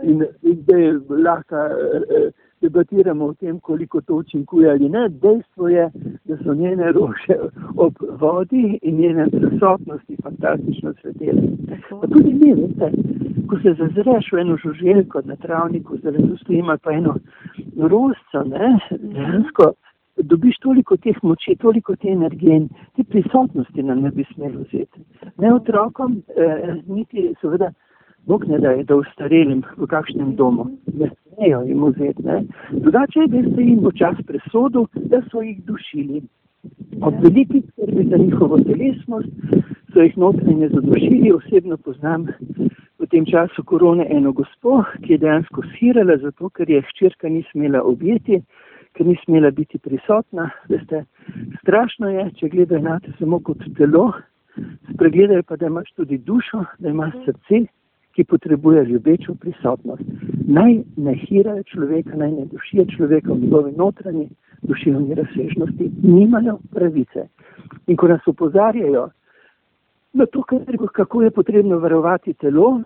In, 0.03 0.25
in 0.41 0.63
da 0.67 0.77
je 0.77 0.99
lahko, 1.09 1.55
eh, 1.55 2.31
debatiramo 2.61 3.25
o 3.25 3.33
tem, 3.33 3.59
koliko 3.59 4.01
to 4.01 4.15
učinkuje 4.15 4.71
ali 4.71 4.89
ne. 4.89 5.09
Dejstvo 5.09 5.67
je, 5.67 5.89
da 6.25 6.37
so 6.43 6.53
njene 6.53 6.91
rože 6.91 7.37
ob 7.77 7.93
vodi 8.19 8.79
in 8.81 8.95
njene 8.95 9.27
prisotnosti 9.29 10.17
fantastično 10.23 10.93
svetele. 11.01 11.41
Pa 11.89 12.07
tudi 12.07 12.33
mi, 12.33 12.53
veste, 12.53 12.91
ko 13.47 13.59
se 13.63 13.73
zazreš 13.73 14.31
v 14.31 14.39
eno 14.39 14.57
žuželko 14.57 15.21
na 15.25 15.35
travniku, 15.35 15.97
zdaj 15.97 16.13
tu 16.13 16.37
stojimo 16.37 16.77
pa 16.83 16.91
eno 16.91 17.15
rožco, 17.77 18.43
ne, 18.45 18.79
dejansko 18.91 19.73
dobiš 20.23 20.57
toliko 20.57 20.97
teh 20.97 21.15
moči, 21.23 21.55
toliko 21.55 21.95
te 21.95 22.09
energije 22.09 22.55
in 22.55 22.69
te 22.95 23.03
prisotnosti 23.03 23.83
nam 23.83 24.01
ne 24.01 24.11
bi 24.11 24.25
smelo 24.33 24.59
vzeti. 24.59 24.99
Ne 25.37 25.53
otrokom, 25.53 26.23
eh, 26.35 26.75
niti 26.87 27.33
seveda. 27.41 27.71
Bog 28.25 28.45
ne 28.47 28.59
da 28.59 28.71
je 28.71 28.85
to 28.85 28.97
ustarelim 28.97 29.63
v 29.77 29.87
kakšnem 29.87 30.35
domu, 30.35 30.65
ne 30.93 31.09
smejo 31.09 31.61
jim 31.61 31.85
vzeti. 31.85 32.23
Ne. 32.23 32.43
Drugače 32.71 33.19
je, 33.19 33.27
da 33.27 33.55
se 33.55 33.61
jim 33.63 33.79
v 33.79 33.91
čas 33.97 34.17
presodu, 34.27 34.87
da 34.93 35.21
so 35.31 35.41
jih 35.41 35.63
dušili. 35.65 36.21
Ob 37.01 37.13
veliki 37.23 37.61
skrbi 37.61 38.09
za 38.09 38.17
njihovo 38.17 38.57
telesnost 38.57 39.29
so 39.93 40.01
jih 40.01 40.17
notranje 40.17 40.69
zadušili. 40.69 41.31
Osebno 41.31 41.77
poznam 41.77 42.27
v 42.99 43.07
tem 43.07 43.25
času 43.25 43.63
korone 43.63 44.07
eno 44.09 44.31
gospo, 44.31 44.83
ki 45.05 45.13
je 45.13 45.17
dejansko 45.17 45.63
sirala, 45.77 46.17
zato 46.17 46.49
ker 46.49 46.69
je 46.69 46.81
hčerka 46.91 47.29
ni 47.29 47.43
smela 47.51 47.81
objeti, 47.81 48.41
ker 48.93 49.07
ni 49.07 49.15
smela 49.23 49.51
biti 49.51 49.79
prisotna. 49.79 50.49
Veste, 50.69 51.05
strašno 51.61 52.09
je, 52.09 52.29
če 52.35 52.49
gledajo 52.49 52.83
na 52.83 52.99
te 52.99 53.15
samo 53.19 53.39
kot 53.39 53.63
telo, 53.77 54.11
spregledajo 54.93 55.43
pa, 55.47 55.55
da 55.55 55.71
imaš 55.71 55.91
tudi 55.95 56.17
dušo, 56.17 56.65
da 56.79 56.89
imaš 56.89 57.15
srce 57.25 57.65
ki 58.15 58.23
potrebuje 58.23 58.83
ljubečo 58.85 59.35
prisotnost. 59.35 60.03
Naj 60.47 60.81
ne 60.97 61.13
hirajo 61.13 61.63
človeka, 61.63 62.15
naj 62.15 62.31
ne 62.31 62.45
dušijo 62.45 62.85
človeka 62.95 63.33
v 63.33 63.39
njegovi 63.39 63.71
notranji 63.77 64.29
duševni 64.61 65.15
razsežnosti, 65.15 65.91
nimajo 66.03 66.59
pravice. 66.71 67.27
In 67.87 67.97
ko 67.97 68.07
nas 68.07 68.27
upozarjajo 68.27 69.09
na 70.13 70.25
to, 70.25 70.43
kako 70.93 71.21
je 71.21 71.31
potrebno 71.31 71.79
varovati 71.79 72.33
telo, 72.33 72.81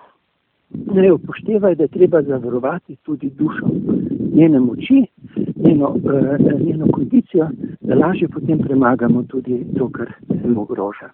ne 0.69 1.11
upoštevajo, 1.13 1.75
da 1.75 1.83
je 1.83 1.87
treba 1.87 2.21
zavarovati 2.21 2.95
tudi 2.95 3.29
dušo, 3.29 3.67
njene 4.35 4.59
moči, 4.59 5.05
njeno, 5.55 5.89
uh, 5.89 6.61
njeno 6.67 6.87
kondicijo, 6.91 7.49
da 7.81 7.95
lažje 7.95 8.27
potem 8.27 8.59
premagamo 8.59 9.23
tudi 9.23 9.65
to, 9.77 9.89
kar 9.89 10.13
se 10.27 10.49
ogroža. 10.57 11.09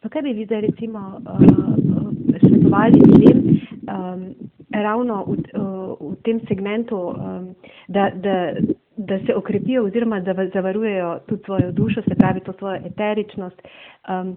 Pa 0.00 0.08
kaj 0.08 0.22
bi 0.22 0.32
vi 0.32 0.44
zdaj 0.44 0.60
recimo 0.60 0.98
uh, 0.98 2.13
svetovali 2.48 3.00
ljudem 3.06 3.38
um, 3.48 4.34
ravno 4.70 5.24
v, 5.26 5.30
uh, 5.30 6.12
v 6.12 6.16
tem 6.22 6.40
segmentu, 6.48 6.96
um, 6.96 7.54
da, 7.88 8.10
da, 8.14 8.54
da 8.96 9.18
se 9.26 9.34
okrepijo 9.34 9.84
oziroma 9.84 10.20
da 10.20 10.34
zavarujejo 10.54 11.18
tudi 11.26 11.42
svojo 11.44 11.72
dušo, 11.72 12.02
se 12.02 12.14
pravi 12.14 12.40
to 12.40 12.52
svojo 12.52 12.80
eteričnost, 12.84 13.62
um, 14.08 14.36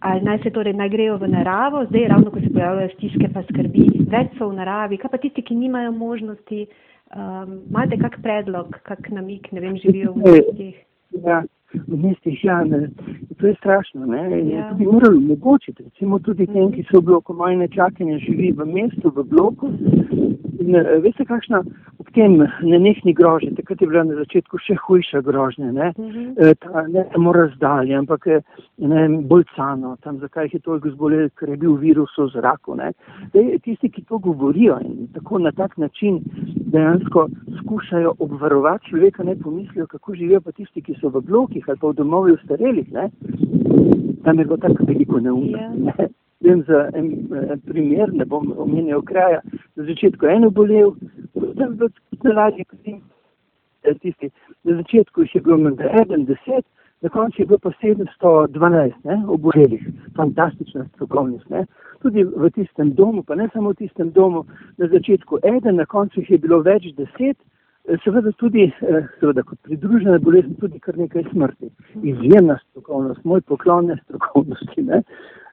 ali 0.00 0.20
naj 0.20 0.42
se 0.42 0.50
torej 0.50 0.72
naj 0.72 0.88
grejo 0.88 1.16
v 1.16 1.28
naravo, 1.28 1.84
zdaj 1.84 2.08
ravno 2.08 2.30
ko 2.30 2.40
se 2.40 2.52
pojavljajo 2.52 2.88
stiske 2.96 3.28
pa 3.34 3.42
skrbi, 3.42 3.86
več 4.10 4.34
so 4.38 4.48
v 4.48 4.58
naravi, 4.58 4.98
kaj 4.98 5.10
pa 5.10 5.18
tisti, 5.18 5.42
ki 5.42 5.54
nimajo 5.54 5.92
možnosti, 5.92 6.66
um, 7.16 7.60
imate 7.70 8.00
kak 8.00 8.20
predlog, 8.22 8.76
kak 8.82 9.10
namik, 9.10 9.52
ne 9.52 9.60
vem, 9.60 9.76
živijo 9.76 10.12
v 10.16 10.36
mestih? 10.36 10.84
Ja 11.24 11.42
v 11.74 11.96
mestih 11.96 12.44
Jan, 12.44 12.70
to 13.38 13.46
je 13.46 13.54
strašno. 13.54 14.06
Ja. 14.14 14.68
To 14.70 14.74
bi 14.74 14.84
morali 14.84 15.16
omogočiti, 15.16 15.82
recimo 15.82 16.18
tudi 16.18 16.46
tem, 16.46 16.72
ki 16.72 16.84
so 16.90 17.00
v 17.00 17.04
bloku, 17.10 17.34
moje 17.34 17.56
nečakanje 17.56 18.18
živi 18.18 18.52
v 18.56 18.66
mestu, 18.66 19.12
v 19.14 19.24
bloku. 19.24 19.70
In, 20.60 20.76
veste, 21.02 21.24
kakšna 21.24 21.62
ob 21.98 22.10
tem 22.14 22.36
nenehni 22.62 23.14
grožnje, 23.16 23.54
takrat 23.56 23.80
je 23.80 23.88
bila 23.88 24.04
na 24.04 24.18
začetku 24.18 24.58
še 24.60 24.76
hujša 24.86 25.22
grožnja, 25.24 25.72
ne, 25.72 25.92
uh 25.96 26.04
mhm. 26.04 26.26
-huh. 26.34 26.54
Ta, 26.60 26.86
ne 26.86 27.06
samo 27.12 27.32
razdalje, 27.32 27.94
ampak 27.96 28.26
ne, 28.88 29.08
bolj 29.28 29.44
cano, 29.56 29.96
tam 30.00 30.18
zakaj 30.18 30.44
jih 30.44 30.54
je 30.54 30.60
toliko 30.60 30.90
zbolel, 30.90 31.28
ker 31.36 31.48
je 31.48 31.56
bil 31.56 31.74
virus 31.80 32.16
v 32.18 32.28
zraku. 32.32 32.76
Dej, 33.32 33.58
tisti, 33.64 33.90
ki 33.90 34.04
to 34.08 34.18
govorijo 34.18 34.78
in 34.84 35.08
tako 35.14 35.38
na 35.38 35.52
tak 35.52 35.76
način 35.76 36.20
dejansko 36.72 37.28
skušajo 37.60 38.14
obvarovati 38.18 38.88
človeka, 38.88 39.24
ne 39.24 39.36
pomislijo, 39.36 39.86
kako 39.86 40.14
živijo 40.14 40.40
pa 40.40 40.52
tisti, 40.52 40.82
ki 40.82 40.96
so 41.00 41.08
v 41.08 41.20
blokih 41.20 41.68
ali 41.68 41.78
pa 41.78 41.88
v 41.88 41.94
domovih 41.94 42.40
starelih, 42.44 42.92
ne, 42.92 43.10
tam 44.24 44.38
je 44.38 44.44
bilo 44.44 44.56
tako 44.56 44.84
veliko 44.88 45.20
neumnosti. 45.20 45.84
Yeah. 45.84 45.98
Ja. 45.98 46.08
Vem 46.40 46.62
za 46.64 46.88
en, 46.96 47.06
en 47.52 47.60
primer, 47.68 48.12
ne 48.12 48.24
bom 48.24 48.54
omenil 48.56 49.02
kraja, 49.04 49.42
na 49.76 49.84
začetku 49.84 50.26
je 50.26 50.36
eno 50.36 50.50
bolel, 50.50 50.94
potem 51.34 51.76
je 51.76 51.88
bilo 52.22 52.34
lažje, 52.34 52.64
kot 52.64 52.78
eh, 52.88 53.94
tisti. 54.00 54.30
Na 54.64 54.76
začetku 54.76 55.20
jih 55.20 55.34
je 55.34 55.40
bilo 55.40 55.56
menda 55.56 55.90
eden, 56.00 56.24
deset, 56.24 56.64
na 57.00 57.08
koncu 57.08 57.42
je 57.42 57.46
bilo 57.46 57.58
pa 57.58 57.70
712 57.82 59.28
obolelih, 59.28 59.88
fantastična 60.16 60.84
strokovnost. 60.94 61.50
Ne. 61.50 61.66
Tudi 62.02 62.24
v 62.24 62.50
tistem 62.50 62.92
domu, 62.94 63.22
pa 63.22 63.34
ne 63.34 63.48
samo 63.52 63.70
v 63.70 63.74
tistem 63.84 64.10
domu, 64.10 64.44
na 64.76 64.88
začetku 64.88 65.38
eden, 65.42 65.76
na 65.76 65.86
koncu 65.86 66.20
jih 66.20 66.30
je 66.30 66.38
bilo 66.38 66.60
več 66.62 66.92
deset, 66.96 67.36
seveda 68.04 68.32
tudi, 68.32 68.72
eh, 68.82 69.06
seveda 69.20 69.42
kot 69.42 69.58
pridružena 69.62 70.18
bolezen, 70.18 70.54
tudi 70.54 70.80
kar 70.80 70.98
nekaj 70.98 71.24
smrti. 71.32 71.70
Izjemna 72.02 72.58
strokovnost, 72.70 73.24
moj 73.24 73.40
poklon 73.40 73.88
je 73.88 73.96
strokovnosti. 74.04 74.82
Ne. 74.82 75.02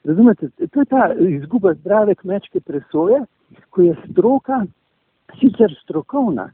Razumete, 0.04 0.50
to 0.50 0.80
je 0.80 0.86
ta 0.86 1.14
izguba 1.20 1.74
zdrave 1.74 2.16
kmečke 2.16 2.60
presoje, 2.60 3.24
ko 3.70 3.82
je 3.82 3.96
stroka 4.12 4.66
sicer 5.40 5.74
strokovna, 5.84 6.50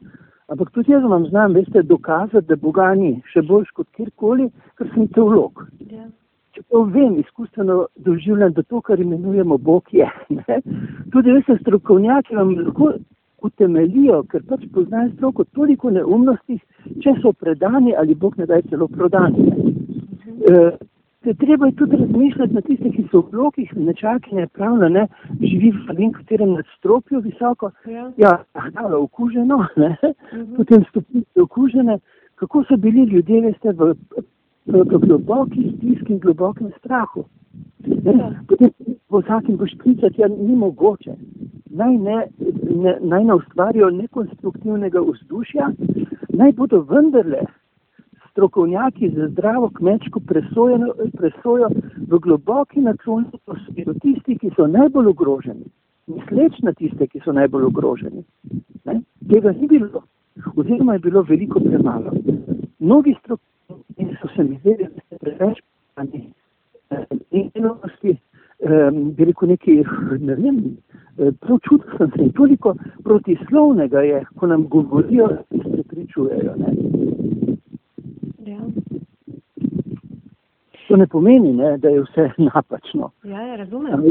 ampak 0.47 0.71
tudi 0.71 0.91
jaz 0.91 1.03
vam 1.03 1.25
znam, 1.27 1.53
veste, 1.53 1.83
dokazati, 1.83 2.47
da 2.47 2.55
Boga 2.55 2.93
ni 2.95 3.15
še 3.33 3.41
boljš 3.47 3.71
kot 3.77 3.88
kjerkoli, 3.95 4.50
ker 4.77 4.91
sem 4.93 5.07
teolog. 5.15 5.65
Ja. 5.91 6.05
Če 6.53 6.62
pa 6.69 6.83
vem, 6.93 7.17
izkustveno 7.17 7.88
doživljam, 8.05 8.53
da 8.53 8.62
to, 8.63 8.81
kar 8.85 9.00
imenujemo 9.01 9.57
Bog, 9.57 9.89
je. 9.91 10.05
Ne? 10.29 10.59
Tudi 11.13 11.33
veste, 11.33 11.57
strokovnjaki 11.62 12.38
vam 12.38 12.53
lahko 12.59 12.91
utemelijo, 13.43 14.21
ker 14.31 14.43
pač 14.47 14.67
poznajo 14.73 15.09
stroko 15.15 15.43
toliko 15.57 15.91
neumnosti, 15.91 16.59
če 17.03 17.15
so 17.23 17.33
predani 17.33 17.95
ali 17.97 18.15
Bog 18.15 18.38
ne 18.38 18.47
daj 18.50 18.67
celo 18.69 18.88
prodani. 18.88 19.50
Mhm. 19.50 19.73
E, 20.50 20.92
Treba 21.24 21.65
je 21.65 21.75
tudi 21.75 21.96
razmišljati 21.98 22.53
na 22.53 22.62
tiste, 22.62 22.89
ki 22.92 23.06
so 23.12 23.22
v 23.22 23.32
blokih, 23.32 23.70
nečakanje 23.75 24.48
pravno, 24.48 24.89
ne, 24.89 25.08
živi 25.42 25.72
v 25.72 25.96
vem 25.98 26.12
katerem 26.12 26.51
nadstropju 26.58 27.20
visoko, 27.20 27.72
ja, 27.88 28.12
ja 28.18 28.34
hnalo 28.56 29.03
okuženo, 29.03 29.65
ne, 29.84 29.96
uh 30.03 30.10
mhm. 30.10 30.42
-huh. 30.42 30.58
potem 30.58 30.84
stopnice 30.89 31.42
okužene, 31.42 32.00
kako 32.36 32.63
so 32.63 32.77
bili 32.77 33.03
ljudje, 33.03 33.42
veste, 33.42 33.72
v, 33.72 33.96
v, 34.65 34.84
v 34.92 35.00
globoki 35.06 35.74
stiski 35.77 36.13
in 36.13 36.20
globokem 36.20 36.72
strahu. 36.77 37.25
Ne, 38.03 38.13
ja. 38.20 38.32
Potem 38.48 38.70
v 39.10 39.22
vsakim 39.22 39.58
boš 39.58 39.72
klicati, 39.84 40.22
ja, 40.22 40.27
ni 40.27 40.56
mogoče. 40.56 41.15
Naj 41.70 41.98
ne, 41.98 42.27
ne, 42.84 42.98
naj 43.01 43.24
ne 43.24 43.34
ustvarijo 43.34 43.89
nekonstruktivnega 43.89 45.00
vzdušja, 45.00 45.72
naj 46.30 46.51
bodo 46.51 46.82
vendarle 46.82 47.46
strokovnjaki 48.34 49.10
za 49.10 49.28
zdravo 49.28 49.70
kmečko 49.70 50.20
presojo, 50.20 50.94
presojo 51.18 51.70
v 52.08 52.20
globoki 52.20 52.82
naklonjenosti 52.82 53.86
do 53.86 53.94
tistih, 53.94 54.40
ki 54.42 54.50
so 54.56 54.68
najbolj 54.68 55.12
ogroženi, 55.13 55.70
misleč 56.08 56.58
na 56.66 56.74
tiste, 56.74 57.08
ki 57.08 57.22
so 57.25 57.34
najbolj 57.34 57.70
ogroženi. 57.70 58.24
Ne? 58.90 59.02
Tega 59.30 59.54
ni 59.54 59.68
bilo, 59.68 60.02
oziroma 60.56 60.98
je 60.98 61.00
bilo 61.00 61.22
veliko 61.30 61.60
premalo. 61.60 62.16
Mnogi 62.80 63.16
strokovnjaki 63.20 64.18
so 64.22 64.34
se 64.36 64.44
mi 64.44 64.58
zdeli, 64.63 64.90
da 64.90 65.02
se 65.10 65.18
preveč 65.22 65.62
pani 65.94 66.25
enosti, 67.54 68.18
bi 69.16 69.25
rekel 69.25 69.50
neki, 69.50 69.84
ne 70.19 70.36
vem, 70.36 70.58
prav 71.17 71.60
čutil 71.67 71.98
sem 71.98 72.12
se 72.15 72.24
in 72.24 72.34
toliko 72.34 72.74
protislovnega 73.04 74.02
je, 74.02 74.26
ko 74.39 74.48
nam 74.48 74.67
govorijo, 74.67 75.28
da 75.28 75.63
se 75.63 75.72
prepričujejo. 75.72 76.56
Ja. 78.45 78.60
To 80.88 80.97
ne 80.97 81.08
pomeni, 81.08 81.53
ne, 81.53 81.77
da 81.77 81.89
je 81.89 82.01
vse 82.01 82.29
napačno. 82.53 83.10
Ja, 83.23 83.41
ja, 83.41 83.56
razumem. 83.56 84.03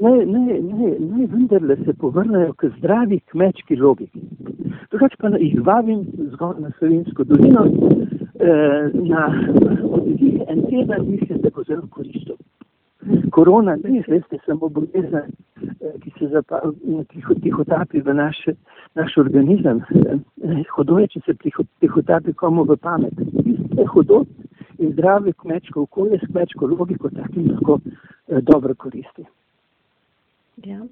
Naj, 0.00 0.26
naj, 0.26 0.26
naj, 0.26 0.96
naj 0.98 1.26
vendarle 1.26 1.76
se 1.84 1.94
povrnejo 1.94 2.52
k 2.52 2.70
zdravi 2.78 3.20
kmečki 3.30 3.76
logiki. 3.76 4.20
Drugač 4.90 5.14
pa 5.18 5.30
jih 5.36 5.60
vabim 5.64 6.02
zgor 6.32 6.60
na 6.60 6.72
Slovensko 6.78 7.24
dolino, 7.24 7.64
eh, 8.40 8.90
na 8.94 9.28
oddih 9.84 10.42
en 10.48 10.62
teden, 10.66 11.10
mislim, 11.10 11.38
da 11.40 11.50
bo 11.54 11.62
zelo 11.64 11.86
koristil. 11.90 12.36
Korona 13.32 13.76
ni, 13.84 14.02
veste, 14.08 14.38
samo 14.46 14.68
bolezen, 14.68 15.32
eh, 15.80 15.94
ki 16.02 16.12
se 16.18 16.42
tihotapi 17.42 18.00
v 18.00 18.14
naš, 18.14 18.42
naš 18.94 19.16
organizem. 19.18 19.82
Eh, 19.94 20.62
hudo 20.76 20.98
je, 20.98 21.08
če 21.14 21.20
se 21.26 21.34
tihotapi 21.80 22.32
komu 22.32 22.64
v 22.68 22.76
pamet. 22.76 23.16
Je 23.78 23.86
hudo 23.94 24.24
in 24.78 24.92
zdravi 24.92 25.32
kmečko 25.32 25.82
okolje 25.82 26.18
s 26.18 26.28
kmečko 26.32 26.66
logiko 26.66 27.08
takim 27.08 27.50
lahko 27.50 27.78
eh, 27.84 28.40
dobro 28.40 28.74
koristi. 28.74 29.24
Ja. 30.64 30.82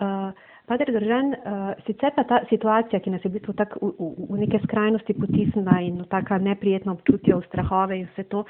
Uh, 0.00 0.32
Pater 0.70 0.92
Držan, 0.94 1.32
uh, 1.34 1.70
sicer 1.82 2.12
pa 2.14 2.22
ta 2.30 2.36
situacija, 2.46 3.00
ki 3.02 3.10
nas 3.10 3.24
je 3.24 3.30
v 3.30 3.34
bistvu 3.40 3.56
tako 3.58 3.88
v, 3.88 3.88
v, 3.98 4.26
v 4.30 4.36
neke 4.38 4.60
skrajnosti 4.62 5.16
potisnila 5.18 5.80
in 5.82 5.96
v 5.98 6.06
taka 6.12 6.38
neprijetna 6.38 6.94
občutja, 6.94 7.40
v 7.40 7.48
strahove 7.48 7.98
in 7.98 8.04
vse 8.12 8.22
to, 8.30 8.44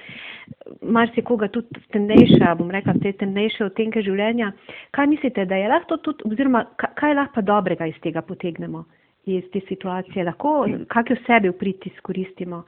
marsikoga 0.85 1.49
tudi 1.49 1.81
temnejša, 1.97 2.51
bom 2.61 2.69
rekla, 2.77 2.99
te 3.01 3.15
temnejše 3.23 3.65
odtenke 3.71 4.05
življenja. 4.05 4.51
Kaj 4.93 5.09
mislite, 5.15 5.49
da 5.49 5.57
je 5.57 5.73
lahko 5.73 5.97
tudi, 6.05 6.29
oziroma 6.29 6.67
kaj 6.77 7.17
lahko 7.17 7.39
pa 7.39 7.47
dobrega 7.55 7.89
iz 7.89 7.97
tega 8.05 8.21
potegnemo, 8.21 8.85
iz 9.25 9.49
te 9.55 9.65
situacije? 9.73 10.29
Lahko, 10.29 10.55
kak 10.93 11.15
jo 11.15 11.17
sebi 11.25 11.49
v 11.49 11.57
priti 11.57 11.89
izkoristimo 11.95 12.67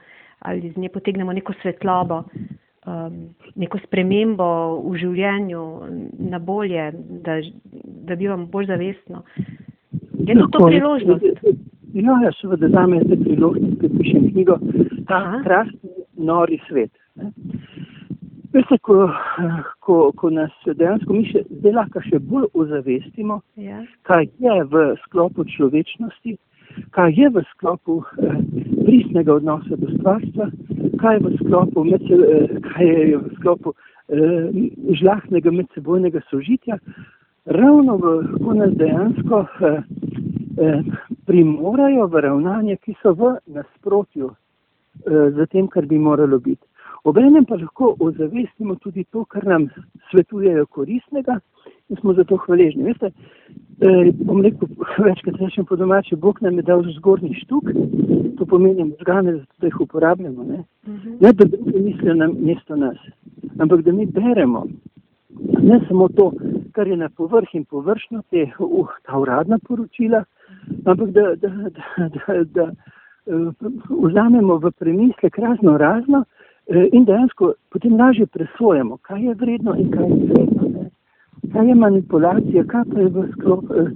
ali 0.49 0.65
iz 0.67 0.81
nje 0.81 0.89
potegnemo 0.97 1.31
neko 1.31 1.53
svetlobo? 1.61 2.23
um, 2.85 3.17
neko 3.59 3.79
spremembo 3.85 4.47
v 4.83 4.97
življenju 5.01 5.63
na 6.29 6.39
bolje, 6.39 6.89
da, 7.25 7.39
da 8.07 8.15
bivamo 8.15 8.45
bolj 8.45 8.69
zavestno. 8.71 9.23
Je 10.27 10.35
to, 10.35 10.47
to 10.51 10.65
priložnost? 10.67 11.23
Ja, 11.93 12.19
ja, 12.23 12.31
seveda, 12.41 12.69
za 12.69 12.87
me 12.87 12.97
je 12.97 13.09
to 13.09 13.17
priložnost, 13.23 13.81
da 13.81 13.89
pišem 13.99 14.29
knjigo 14.31 14.57
Ta 15.07 15.41
krasni, 15.43 15.89
nori 16.17 16.59
svet. 16.67 16.91
Ne. 17.15 17.31
Veste, 18.53 18.77
ko, 18.85 19.09
ko, 19.79 20.11
ko 20.15 20.29
nas 20.29 20.53
dejansko 20.65 21.15
mi 21.15 21.25
še 21.25 21.41
zdaj 21.49 21.73
lahko 21.73 22.01
še 22.05 22.19
bolj 22.21 22.45
ozavestimo, 22.53 23.39
ja. 23.57 23.79
kaj 24.05 24.27
je 24.45 24.57
v 24.69 24.83
sklopu 25.07 25.45
človečnosti, 25.55 26.35
kaj 26.93 27.17
je 27.17 27.31
v 27.33 27.43
sklopu 27.53 27.97
eh, 28.03 28.35
pristnega 28.85 29.39
odnosa 29.39 29.79
do 29.81 29.89
stvarstva, 29.95 30.51
kaj 31.01 31.17
je 31.17 31.23
v 31.25 31.33
sklopu, 31.41 31.85
med, 31.87 32.05
eh, 32.13 32.53
kaj 32.69 32.91
je 32.91 33.17
v 33.23 33.33
sklopu 33.39 33.73
eh, 33.73 34.53
žlahnega 35.01 35.53
medsebojnega 35.57 36.21
sožitja, 36.29 36.77
ravno 37.45 37.97
v, 37.97 38.37
ko 38.43 38.53
nas 38.53 38.73
dejansko 38.79 39.45
eh, 39.61 39.81
eh, 40.57 40.81
primorajo 41.25 42.07
v 42.07 42.21
ravnanje, 42.21 42.77
ki 42.83 42.95
so 43.01 43.13
v 43.13 43.35
nasprotju 43.47 44.29
eh, 44.29 45.31
z 45.35 45.47
tem, 45.51 45.67
kar 45.67 45.85
bi 45.85 45.97
moralo 45.99 46.39
biti. 46.39 46.63
Obenem 47.03 47.45
pa 47.45 47.55
lahko 47.55 47.95
ozavestimo 47.99 48.75
tudi 48.75 49.03
to, 49.11 49.25
kar 49.25 49.43
nam 49.45 49.67
svetujejo 50.11 50.65
koristnega 50.65 51.39
in 51.89 51.97
smo 51.99 52.13
zato 52.13 52.37
hvaležni. 52.45 52.83
Veste, 52.83 53.11
eh, 53.83 54.11
bom 54.23 54.39
rekel 54.41 54.67
večkrat 55.07 55.41
rečem 55.41 55.65
po 55.65 55.75
domače, 55.75 56.15
Bog 56.15 56.39
nam 56.41 56.55
je 56.55 56.63
dal 56.63 56.83
zgornji 56.95 57.33
štuk, 57.43 57.73
to 58.37 58.45
pomeni 58.45 58.83
možgane, 58.83 59.33
da 59.59 59.67
jih 59.67 59.81
uporabljamo. 59.81 60.43
Ne, 60.43 60.63
uh 60.87 60.93
mhm. 60.93 61.09
-huh. 61.09 61.21
ne 61.21 61.33
da 61.33 61.45
drugi 61.45 61.79
mislijo 61.79 62.13
na 62.13 62.27
mesto 62.39 62.75
nas, 62.75 62.97
ampak 63.59 63.81
da 63.81 63.91
mi 63.91 64.05
beremo 64.05 64.65
ne 65.61 65.79
samo 65.87 66.07
to, 66.07 66.31
kar 66.73 66.87
je 66.87 66.97
na 66.97 67.09
povrh 67.09 67.55
in 67.55 67.65
površno, 67.65 68.21
te, 68.29 68.47
uh, 68.59 68.89
ta 69.05 69.17
uradna 69.19 69.59
poročila, 69.67 70.23
ampak 70.85 71.09
da, 71.15 71.35
da, 71.35 71.49
da, 71.49 72.09
da, 72.15 72.43
da 72.43 72.65
uh, 72.71 73.53
vzamemo 73.89 74.57
v 74.57 74.71
premislek 74.79 75.37
razno 75.37 75.77
razno 75.77 76.23
uh, 76.23 76.83
in 76.91 77.05
dejansko 77.05 77.53
potem 77.69 77.97
lažje 77.99 78.25
presojamo, 78.25 78.97
kaj 79.01 79.23
je 79.23 79.33
vredno 79.33 79.75
in 79.75 79.91
kaj 79.91 80.09
je 80.09 80.19
vredno. 80.33 80.89
Kaj 81.53 81.67
je 81.67 81.75
manipulacija, 81.75 82.63
kaj 82.71 82.83
pa 82.93 82.99
je 82.99 83.09
v 83.11 83.23
sklopu, 83.31 83.73
eh, 83.75 83.89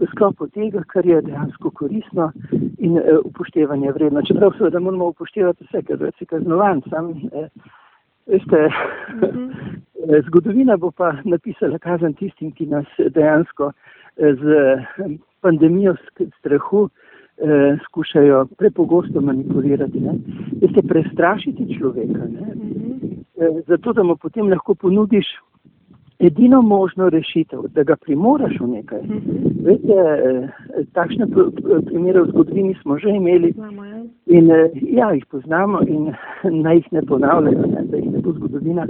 v 0.00 0.06
sklopu 0.10 0.46
tega, 0.48 0.80
kar 0.88 1.06
je 1.06 1.20
dejansko 1.22 1.70
koristno 1.70 2.30
in 2.78 2.96
upoštevanje 3.24 3.92
vredno. 3.92 4.22
Čeprav 4.22 4.54
seveda 4.56 4.80
moramo 4.80 5.10
upoštevati 5.12 5.66
vse, 5.68 5.82
ker 5.84 6.00
je 6.00 6.26
kaznovan, 6.26 6.80
sam 6.90 7.12
Veste, 8.26 8.68
mhm. 9.14 9.50
Zgodovina 10.26 10.76
bo 10.76 10.90
pa 10.90 11.12
napisala 11.24 11.78
kazen 11.78 12.14
tistim, 12.14 12.52
ki 12.52 12.66
nas 12.66 12.86
dejansko 12.98 13.72
z 14.16 14.42
pandemijo 15.40 15.94
strahu 16.38 16.88
eh, 16.88 17.76
skušajo 17.84 18.46
prepogosto 18.58 19.20
manipulirati. 19.20 20.00
Ne? 20.00 20.14
Veste, 20.60 20.82
prestrašiti 20.88 21.78
človeka, 21.78 22.18
ne? 22.18 22.54
Eh, 23.36 23.62
zato 23.66 23.92
da 23.92 24.02
mu 24.02 24.16
potem 24.16 24.48
lahko 24.48 24.74
ponudiš 24.74 25.26
edino 26.18 26.62
možno 26.62 27.08
rešitev, 27.08 27.62
da 27.74 27.82
ga 27.82 27.96
primoraš 27.96 28.54
v 28.60 28.66
nekaj. 28.66 29.00
Veste, 29.64 29.96
eh, 29.98 30.48
takšne 30.92 31.26
primere 31.86 32.22
v 32.22 32.28
zgodovini 32.28 32.74
smo 32.82 32.98
že 32.98 33.10
imeli 33.10 33.54
in 34.26 34.50
eh, 34.50 34.70
ja, 34.82 35.12
jih 35.12 35.26
poznamo 35.26 35.80
in 35.86 36.14
naj 36.62 36.76
jih 36.76 36.92
ne 36.92 37.02
ponavljajo, 37.02 37.66
ne? 37.66 37.82
da 37.90 37.96
jih 37.96 38.10
ne 38.12 38.18
bo 38.18 38.32
zgodovina 38.32 38.86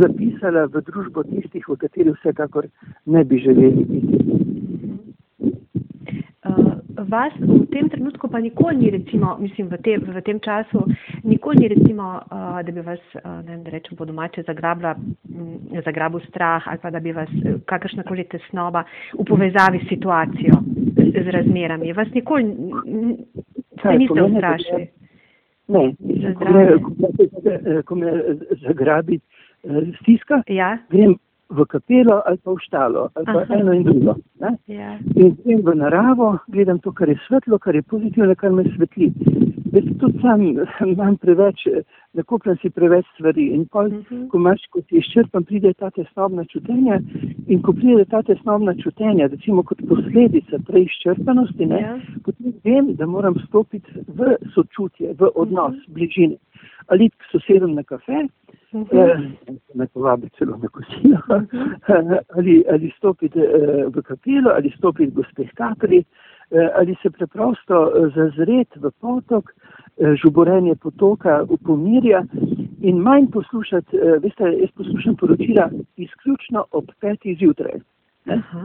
zapisala 0.00 0.66
v 0.72 0.84
družbo 0.86 1.24
tistih, 1.28 1.68
v 1.68 1.76
kateri 1.80 2.14
vsekakor 2.16 2.68
ne 3.06 3.24
bi 3.24 3.38
želeli 3.38 3.84
biti 3.84 4.26
vas 7.08 7.32
v 7.40 7.66
tem 7.70 7.88
trenutku 7.88 8.28
pa 8.28 8.40
nikoli 8.40 8.76
ni, 8.76 8.90
recimo, 8.90 9.36
mislim, 9.40 9.68
v, 9.68 9.78
te, 9.82 9.96
v 9.98 10.22
tem 10.22 10.40
času, 10.40 10.82
nikoli 11.24 11.56
ni, 11.60 11.68
recimo, 11.68 12.20
uh, 12.20 12.58
da 12.62 12.72
bi 12.72 12.80
vas, 12.80 13.00
uh, 13.14 13.42
ne 13.44 13.56
vem, 13.56 13.62
da 13.64 13.70
rečem 13.70 13.96
po 13.96 14.04
domače, 14.04 14.42
zagrabila, 14.46 14.96
um, 14.96 15.58
zagrabil 15.84 16.20
strah 16.28 16.68
ali 16.68 16.78
pa 16.82 16.90
da 16.90 17.00
bi 17.00 17.12
vas 17.12 17.30
uh, 17.30 17.60
kakršnakoli 17.66 18.24
tesnoba 18.24 18.84
v 19.14 19.24
povezavi 19.24 19.84
s 19.84 19.88
situacijo, 19.88 20.60
z, 20.96 21.24
z 21.24 21.34
razmerami. 21.38 21.92
Vas 21.92 22.08
nikoli 22.14 22.44
se 23.82 23.98
niste 23.98 24.22
ustrašili. 24.22 24.88
Ne, 25.68 25.90
ko 26.38 26.44
me, 26.46 27.82
ko 27.82 27.94
me 27.94 28.12
zagrabi 28.62 29.18
stiska, 30.00 30.42
ja. 30.48 30.78
grem 30.90 31.16
v 31.48 31.64
kapelo 31.66 32.22
ali 32.26 32.38
pa 32.42 32.50
v 32.50 32.58
štalo, 32.58 33.10
ali 33.14 33.26
pa 33.26 33.40
Aha. 33.46 33.54
eno 33.54 33.72
in 33.72 33.82
drugo. 33.86 34.16
Ja. 34.66 34.98
In 35.14 35.36
grem 35.44 35.62
v 35.62 35.74
naravo, 35.78 36.38
gledam 36.50 36.78
to, 36.82 36.92
kar 36.92 37.08
je 37.08 37.18
svetlo, 37.26 37.58
kar 37.58 37.74
je 37.74 37.82
pozitivno, 37.82 38.34
kar 38.34 38.50
me 38.50 38.64
svetli. 38.74 39.12
Jaz 39.76 39.86
tudi 40.00 40.18
sam 40.22 40.40
imam 40.88 41.16
preveč, 41.20 41.66
nakupljam 42.16 42.56
si 42.62 42.70
preveč 42.70 43.06
stvari 43.14 43.50
in 43.54 43.66
pol, 43.66 43.86
uh 43.86 43.92
mhm. 43.92 44.02
-huh. 44.10 44.28
ko 44.28 44.38
imaš, 44.38 44.60
ko 44.70 44.80
ti 44.80 44.96
izčrpam, 44.98 45.44
pride 45.44 45.72
ta 45.72 45.90
tesnobna 45.90 46.44
čutenja 46.44 47.00
in 47.46 47.62
ko 47.62 47.72
pride 47.72 48.04
ta 48.04 48.22
tesnobna 48.22 48.74
čutenja, 48.74 49.26
recimo 49.26 49.62
kot 49.62 49.78
posledica 49.88 50.58
prej 50.66 50.82
izčrpanosti, 50.82 51.66
ne, 51.66 51.80
ja. 51.80 51.98
potem 52.24 52.52
vem, 52.64 52.94
da 52.94 53.06
moram 53.06 53.34
stopiti 53.48 53.90
v 54.08 54.36
sočutje, 54.54 55.14
v 55.18 55.30
odnos, 55.34 55.74
uh 55.74 55.76
mhm. 55.76 55.80
-huh. 55.80 55.94
bližine. 55.94 56.36
Ali 56.86 57.10
k 57.10 57.14
sosedom 57.32 57.74
na 57.74 57.82
kafe, 57.82 58.26
me 59.74 59.84
eh, 59.84 59.88
povabi 59.92 60.28
celo 60.38 60.56
na 60.56 60.68
kosilo, 60.68 61.18
ali, 62.36 62.64
ali 62.70 62.92
stopiti 62.96 63.38
eh, 63.38 63.86
v 63.86 64.02
kapelo, 64.02 64.50
ali 64.50 64.72
stopiti 64.76 65.12
gospe 65.12 65.48
Kapri, 65.54 66.04
eh, 66.50 66.70
ali 66.74 66.96
se 67.02 67.10
preprosto 67.10 67.92
zazret 68.14 68.76
v 68.76 68.90
potok, 69.00 69.52
žuborenje 70.22 70.74
potoka 70.76 71.42
upomirja 71.48 72.24
in 72.80 72.98
manj 73.00 73.30
poslušati, 73.32 73.96
veste, 74.20 74.44
jaz 74.44 74.70
poslušam 74.76 75.16
poročila 75.16 75.70
izključno 75.96 76.64
ob 76.70 76.92
petih 77.00 77.38
zjutraj. 77.38 77.80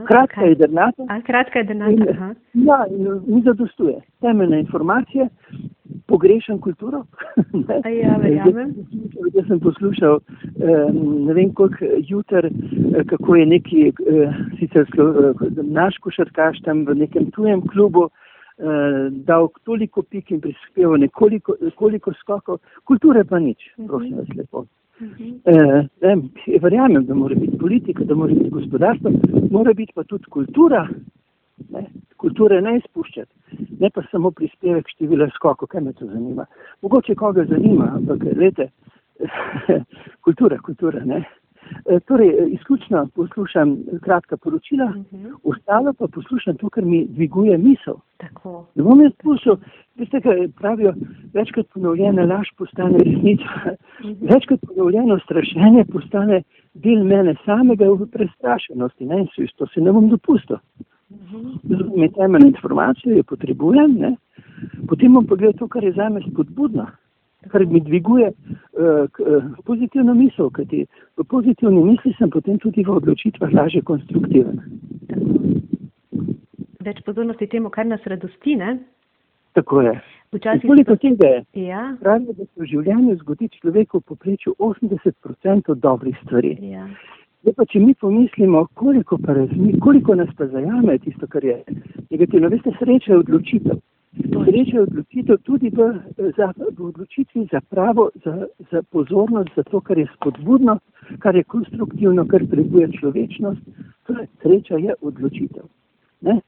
Kratka 0.08 0.42
je 0.42 0.56
dernata. 0.56 1.22
Kratka 1.26 1.60
je 1.60 1.66
dernata. 1.66 2.34
Ja, 2.54 2.86
mi 3.28 3.42
zadostuje. 3.42 4.02
Temeljne 4.22 4.60
informacije, 4.60 5.28
pogrešam 6.08 6.62
kulturo. 6.62 7.04
ja, 8.04 8.18
verjamem. 8.18 8.74
Jaz 9.34 9.48
sem 9.48 9.60
poslušal 9.60 10.20
ne 11.26 11.34
vem 11.34 11.54
koliko 11.54 11.86
jutr, 12.08 12.46
eh, 12.46 13.04
kako 13.06 13.36
je 13.36 13.46
neki 13.46 13.88
eh, 13.88 14.34
sicer 14.60 14.82
eh, 14.82 15.62
naš 15.64 15.98
košarkaš 15.98 16.62
tam 16.62 16.86
v 16.86 16.96
nekem 16.96 17.32
tujem 17.32 17.68
klubu 17.68 18.10
dal 19.10 19.48
toliko 19.66 20.04
pik 20.04 20.32
in 20.32 20.42
prispeval 20.42 21.00
nekoliko 21.02 21.56
koliko 21.76 22.14
skokov, 22.14 22.60
kulture 22.86 23.24
pa 23.24 23.40
nič, 23.40 23.58
mhm. 23.78 23.88
prosim 23.88 24.18
vas 24.18 24.28
lepo. 24.38 24.66
Uh, 25.02 25.86
ne, 26.02 26.12
verjamem, 26.62 27.06
da 27.06 27.16
mora 27.16 27.36
biti 27.36 27.58
politika, 27.58 28.04
da 28.04 28.16
mora 28.16 28.34
biti 28.34 28.50
gospodarstvo, 28.50 29.12
mora 29.52 29.74
biti 29.74 29.94
pa 29.96 30.04
tudi 30.04 30.30
kultura. 30.30 30.88
Ne, 31.70 31.86
kulture 32.18 32.62
ne 32.62 32.76
izpuščati, 32.78 33.58
ne 33.80 33.90
pa 33.90 34.04
samo 34.12 34.32
prispevek 34.32 34.90
števila 34.94 35.28
skokov, 35.36 35.70
kaj 35.74 35.82
me 35.82 35.94
to 35.94 36.06
zanima. 36.06 36.46
Mogoče 36.82 37.16
koga 37.16 37.46
zanima, 37.50 37.92
ampak 37.98 38.24
gledajte, 38.24 38.70
kultura, 40.26 40.58
kultura, 40.66 41.06
ne. 41.06 41.24
E, 41.90 42.00
torej, 42.00 42.32
izključno 42.48 43.08
poslušam 43.16 43.78
kratka 44.02 44.38
poročila, 44.38 44.86
uh 44.86 44.96
mhm. 44.96 45.26
-huh. 45.26 45.36
ostalo 45.44 45.94
pa 45.94 46.08
poslušam 46.08 46.58
to, 46.58 46.70
kar 46.70 46.86
mi 46.86 47.08
dviguje 47.10 47.58
misel. 47.58 47.96
Tako. 48.18 48.66
Ne 48.76 48.84
bom 48.84 49.02
jaz 49.02 49.12
poslušal, 49.24 49.58
veste, 49.96 50.22
kaj 50.22 50.48
pravijo, 50.48 50.94
večkrat 51.34 51.68
ponovljena 51.74 52.26
laž 52.26 52.48
postane 52.58 52.98
resnica, 52.98 53.44
uh 53.66 54.10
mhm. 54.10 54.14
-huh. 54.14 54.34
večkrat 54.34 54.60
ponovljeno 54.68 55.20
strašenje 55.20 55.86
postane 55.86 56.44
del 56.74 57.04
mene 57.04 57.36
samega 57.46 57.86
v 57.86 58.08
prestrašenosti, 58.12 59.06
ne, 59.06 59.20
in 59.20 59.48
to 59.56 59.68
se 59.68 59.82
ne 59.82 59.92
bom 59.92 60.10
dopustil. 60.10 60.58
Zame 61.64 62.10
temeljne 62.10 62.48
informacije, 62.48 63.24
potrebujem, 63.24 63.94
ne? 63.94 64.16
potem 64.88 65.14
bom 65.14 65.26
pogledal 65.28 65.54
to, 65.54 65.68
kar 65.68 65.84
je 65.84 65.92
za 65.92 66.10
me 66.10 66.22
spodbudno, 66.22 66.88
kar 67.50 67.66
mi 67.66 67.82
dviguje 67.82 68.30
uh, 68.30 69.10
k, 69.12 69.20
uh, 69.20 69.50
pozitivno 69.66 70.14
misel, 70.14 70.50
kajti 70.54 70.86
v 71.18 71.26
pozitivni 71.30 71.84
misli 71.84 72.14
sem 72.18 72.30
potem 72.30 72.60
tudi 72.60 72.84
v 72.84 72.96
odločitvah 73.02 73.54
lažje 73.54 73.82
konstruktiven. 73.82 74.62
Več 76.82 77.02
pozornosti 77.06 77.48
temu, 77.48 77.70
kar 77.70 77.86
nas 77.86 78.06
radosti, 78.06 78.56
ne? 78.56 78.78
Tako 79.54 79.82
je. 79.82 79.96
Koliko 80.68 80.96
tega 80.96 81.28
je? 81.28 81.66
Ja. 81.68 81.98
Pravijo, 82.00 82.34
da 82.34 82.46
se 82.46 82.62
v 82.62 82.68
življenju 82.72 83.18
zgodi 83.20 83.50
človeku 83.58 84.00
v 84.00 84.14
poprečju 84.14 84.56
80% 84.60 85.76
dobrih 85.76 86.16
stvari. 86.24 86.56
Ja. 86.72 86.88
Zdaj 87.42 87.56
pa, 87.58 87.66
če 87.66 87.82
mi 87.82 87.94
pomislimo, 87.98 88.68
koliko, 88.80 89.18
pa 89.18 89.34
razmi, 89.34 89.74
koliko 89.82 90.16
nas 90.16 90.30
pa 90.38 90.48
zajame 90.48 90.98
tisto, 91.04 91.28
kar 91.28 91.44
je 91.44 91.58
negativno, 92.14 92.52
veste, 92.54 92.72
sreča 92.80 93.12
je 93.12 93.20
odločitev. 93.24 93.82
Sreča 94.12 94.78
je 94.78 94.82
odločitev 94.82 95.38
tudi 95.44 95.70
v, 95.70 95.94
za, 96.38 96.52
v 96.58 96.82
odločitvi 96.84 97.48
za 97.52 97.62
pravo, 97.70 98.10
za, 98.26 98.46
za 98.72 98.84
pozornost, 98.92 99.50
za 99.56 99.64
to, 99.64 99.80
kar 99.80 99.98
je 99.98 100.08
spodbudno, 100.16 100.80
kar 101.20 101.36
je 101.36 101.44
konstruktivno, 101.44 102.26
kar 102.28 102.44
prebuje 102.48 102.92
človečnost. 103.00 103.62
Torej, 104.08 104.28
sreča 104.44 104.76
je 104.76 104.94
odločitev. 105.02 105.64
Ne? 106.22 106.42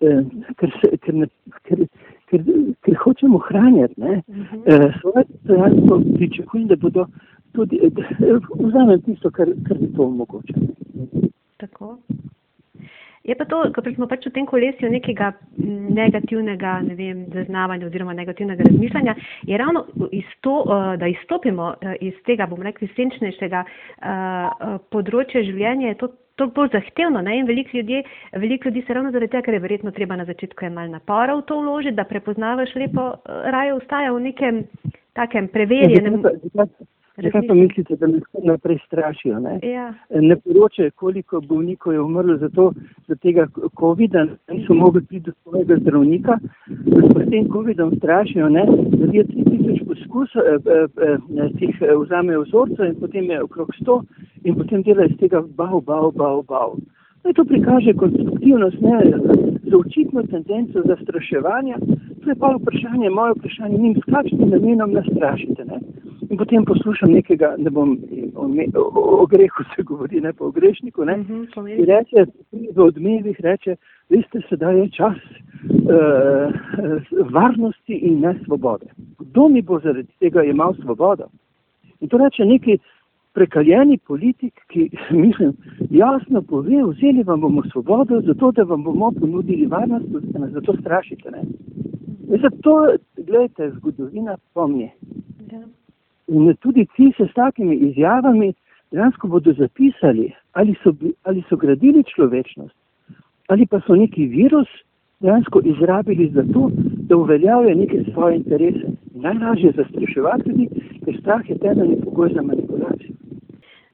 E, 0.00 0.24
ker, 0.56 0.72
se, 0.80 0.96
ker, 1.04 1.14
ne, 1.14 1.28
ker, 1.68 1.84
ker, 2.32 2.40
ker 2.80 2.96
hočemo 3.04 3.38
hraniti 3.38 4.00
uh 4.00 4.08
-huh. 4.08 4.62
e, 4.66 4.92
svoje 5.00 5.24
dostojanstvo, 5.28 6.02
pričakujem, 6.16 6.66
da 6.68 6.76
bodo 6.76 7.06
tudi 7.52 7.80
vzamem 8.58 9.02
tisto, 9.02 9.30
kar, 9.30 9.48
kar 9.68 9.80
mi 9.80 9.92
to 9.92 10.02
omogoča. 10.02 10.54
Tako. 11.56 11.98
Je 13.24 13.34
pa 13.38 13.44
to, 13.46 13.60
ko 13.70 13.82
smo 13.94 14.08
pač 14.10 14.26
v 14.26 14.34
tem 14.34 14.46
kolesju 14.50 14.90
nekega 14.90 15.30
negativnega 15.94 16.72
ne 16.82 16.94
vem, 16.98 17.20
zaznavanja 17.30 17.86
oziroma 17.86 18.14
negativnega 18.18 18.66
razmišljanja, 18.66 19.14
je 19.46 19.58
ravno 19.58 19.84
to, 20.40 20.54
eh, 20.66 20.96
da 20.98 21.06
izstopimo 21.06 21.74
eh, 21.74 21.94
iz 22.00 22.18
tega, 22.26 22.48
bom 22.50 22.62
rekli, 22.62 22.90
senčnejšega 22.96 23.62
eh, 23.62 24.74
področja 24.90 25.44
življenja, 25.46 25.92
je 25.92 26.00
to 26.02 26.08
toliko 26.40 26.62
bolj 26.62 26.72
zahtevno. 26.72 27.22
Veliko 27.46 27.76
ljudi, 27.76 28.02
velik 28.42 28.64
ljudi 28.66 28.82
se 28.86 28.94
ravno 28.94 29.12
zaradi 29.12 29.30
tega, 29.30 29.44
ker 29.46 29.54
je 29.54 29.62
verjetno 29.62 29.92
treba 29.94 30.16
na 30.16 30.26
začetku 30.26 30.64
je 30.64 30.70
mal 30.74 30.90
napora 30.90 31.36
v 31.36 31.44
to 31.46 31.60
vložiti, 31.60 31.94
da 31.94 32.08
prepoznavaš 32.08 32.74
lepo, 32.74 33.12
raje 33.26 33.76
ustaja 33.76 34.10
v 34.12 34.24
nekem 34.30 34.64
takem 35.14 35.46
preverjenem. 35.52 36.22
Ja, 36.56 36.66
Zakaj 37.16 37.46
pa 37.48 37.54
mislite, 37.54 37.96
da 37.96 38.06
nas 38.06 38.22
naprej 38.44 38.78
strašijo? 38.86 39.40
Ne, 39.40 39.58
ja. 39.62 39.94
ne 40.10 40.36
poročajo, 40.36 40.90
koliko 40.96 41.40
bolnikov 41.40 41.92
je 41.92 42.00
umrlo 42.00 42.36
zato, 42.36 42.72
za 43.08 43.14
tega 43.14 43.46
COVID-a, 43.80 44.26
niso 44.52 44.74
mogli 44.74 45.02
priti 45.04 45.24
do 45.26 45.32
svojega 45.42 45.76
zdravnika, 45.80 46.38
da 46.66 47.24
s 47.24 47.30
tem 47.30 47.48
COVID-om 47.52 47.96
strašijo, 47.96 48.48
ne, 48.48 48.64
da 48.66 49.06
je 49.12 49.24
3000 49.24 49.86
poskusov, 49.86 50.42
eh, 50.42 50.58
eh, 50.76 51.18
eh, 51.44 51.50
tih 51.58 51.82
eh, 51.82 51.94
vzamejo 52.04 52.42
vzorcev 52.42 52.86
in 52.86 52.94
potem 53.00 53.30
je 53.30 53.42
okrog 53.42 53.68
100 53.80 54.02
in 54.44 54.54
potem 54.54 54.82
delajo 54.82 55.08
iz 55.08 55.16
tega 55.20 55.42
bav, 55.56 55.80
bav, 55.80 56.10
bav, 56.16 56.42
bav. 56.48 56.76
Naj 57.24 57.32
to 57.32 57.44
prikaže 57.44 57.92
konstruktivnost, 57.94 58.80
ne, 58.80 59.12
za 59.62 59.76
očitno 59.76 60.22
tendenco 60.22 60.82
zastraševanja. 60.84 61.76
To 62.24 62.30
je 62.30 62.34
pa 62.34 62.56
vprašanje, 62.56 63.10
moje 63.10 63.32
vprašanje, 63.36 63.78
njim 63.78 63.94
s 63.94 64.04
kakšnim 64.14 64.48
namenom 64.50 64.92
nastrašite. 64.92 65.64
Ne? 65.64 65.78
In 66.32 66.38
potem 66.38 66.64
poslušam 66.64 67.10
nekega, 67.12 67.50
ne 67.60 67.70
bom 67.70 67.90
o, 68.34 68.46
o, 68.80 69.00
o 69.20 69.24
grehu 69.28 69.64
se 69.74 69.82
govori, 69.84 70.20
ne 70.24 70.32
pa 70.32 70.46
o 70.46 70.50
grešniku, 70.50 71.04
ne, 71.04 71.12
uh 71.12 71.18
mhm, 71.18 71.42
-huh, 71.42 71.76
ki 71.76 71.84
reče, 71.84 72.24
v 72.76 72.80
odmevih 72.80 73.40
reče, 73.40 73.76
vi 74.08 74.22
ste 74.28 74.40
sedaj 74.48 74.78
je 74.78 74.90
čas 74.90 75.18
uh, 75.20 76.48
varnosti 77.32 77.92
in 77.92 78.20
ne 78.20 78.32
svobode. 78.44 78.86
Kdo 79.18 79.48
mi 79.48 79.62
bo 79.62 79.80
zaradi 79.80 80.08
tega 80.20 80.42
imel 80.42 80.74
svobodo? 80.80 81.28
In 82.00 82.08
to 82.08 82.16
reče 82.16 82.44
neki 82.44 82.78
prekaljeni 83.32 83.98
politik, 83.98 84.54
ki 84.68 84.90
mislim, 85.24 85.52
jasno 85.90 86.42
pove, 86.42 86.82
vzeli 86.84 87.22
vam 87.22 87.40
bomo 87.40 87.62
svobodo, 87.72 88.20
zato 88.20 88.52
da 88.52 88.62
vam 88.62 88.82
bomo 88.82 89.12
ponudili 89.20 89.66
varnost, 89.66 90.06
zato 90.52 90.76
strašite. 90.80 91.30
Ne? 91.30 91.42
Zato, 92.42 92.96
gledajte, 93.16 93.70
zgodovina 93.70 94.36
pomni. 94.54 94.90
Ja. 95.52 95.60
In 96.28 96.54
tudi 96.60 96.86
ti 96.96 97.12
se 97.16 97.26
s 97.26 97.34
takimi 97.34 97.76
izjavami 97.76 98.52
dejansko 98.90 99.28
bodo 99.28 99.52
zapisali, 99.52 100.32
ali 100.52 100.74
so, 100.82 100.92
ali 101.22 101.42
so 101.48 101.56
gradili 101.56 102.04
človečnost, 102.04 102.76
ali 103.48 103.66
pa 103.66 103.80
so 103.80 103.96
neki 103.96 104.26
virus 104.26 104.68
dejansko 105.20 105.60
izrabili 105.64 106.30
za 106.34 106.44
to, 106.52 106.70
da 107.08 107.16
uveljavijo 107.16 107.74
neke 107.74 108.04
svoje 108.12 108.36
interese. 108.36 108.86
Najlažje 109.14 109.66
je 109.66 109.72
zastraševati 109.72 110.68
ker 111.04 111.18
strah 111.20 111.50
je 111.50 111.58
temeljni 111.58 112.00
pogoj 112.04 112.30
za 112.34 112.42
manipulacijo. 112.42 113.14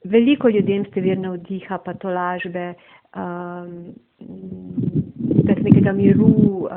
Veliko 0.05 0.49
ljudem 0.49 0.85
ste 0.85 1.01
virno 1.01 1.33
vdiha, 1.35 1.79
pa 1.85 1.95
to 1.95 2.09
lažbe, 2.09 2.75
um, 3.17 3.95
nekega 5.63 5.93
miru, 5.93 6.27
uh, 6.27 6.69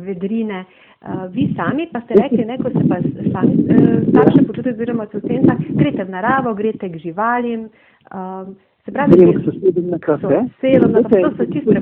vedrine. 0.00 0.64
Uh, 1.00 1.26
vi 1.32 1.46
sami 1.56 1.88
pa 1.92 2.00
ste 2.00 2.14
rekli, 2.14 2.44
ne, 2.44 2.58
ko 2.60 2.70
se 2.70 2.82
pa 2.88 2.98
sami 3.32 3.54
uh, 3.54 4.08
starše 4.08 4.42
počutite, 4.46 4.74
oziroma 4.74 5.06
so 5.12 5.20
senca, 5.24 5.56
greste 5.70 6.04
v 6.04 6.10
naravo, 6.10 6.54
greste 6.54 6.90
k 6.92 7.00
živalim. 7.00 7.68
Um, 8.12 8.56
se 8.84 8.92
pravi, 8.92 9.16
da 9.16 9.40
ste 9.40 9.56
sedeli 9.60 9.86
na 9.90 9.98
kafe. 9.98 10.42
Sedeli 10.60 10.92
na 10.92 11.02
kafe, 11.02 11.22
to 11.22 11.30
so 11.36 11.46
čisto 11.52 11.72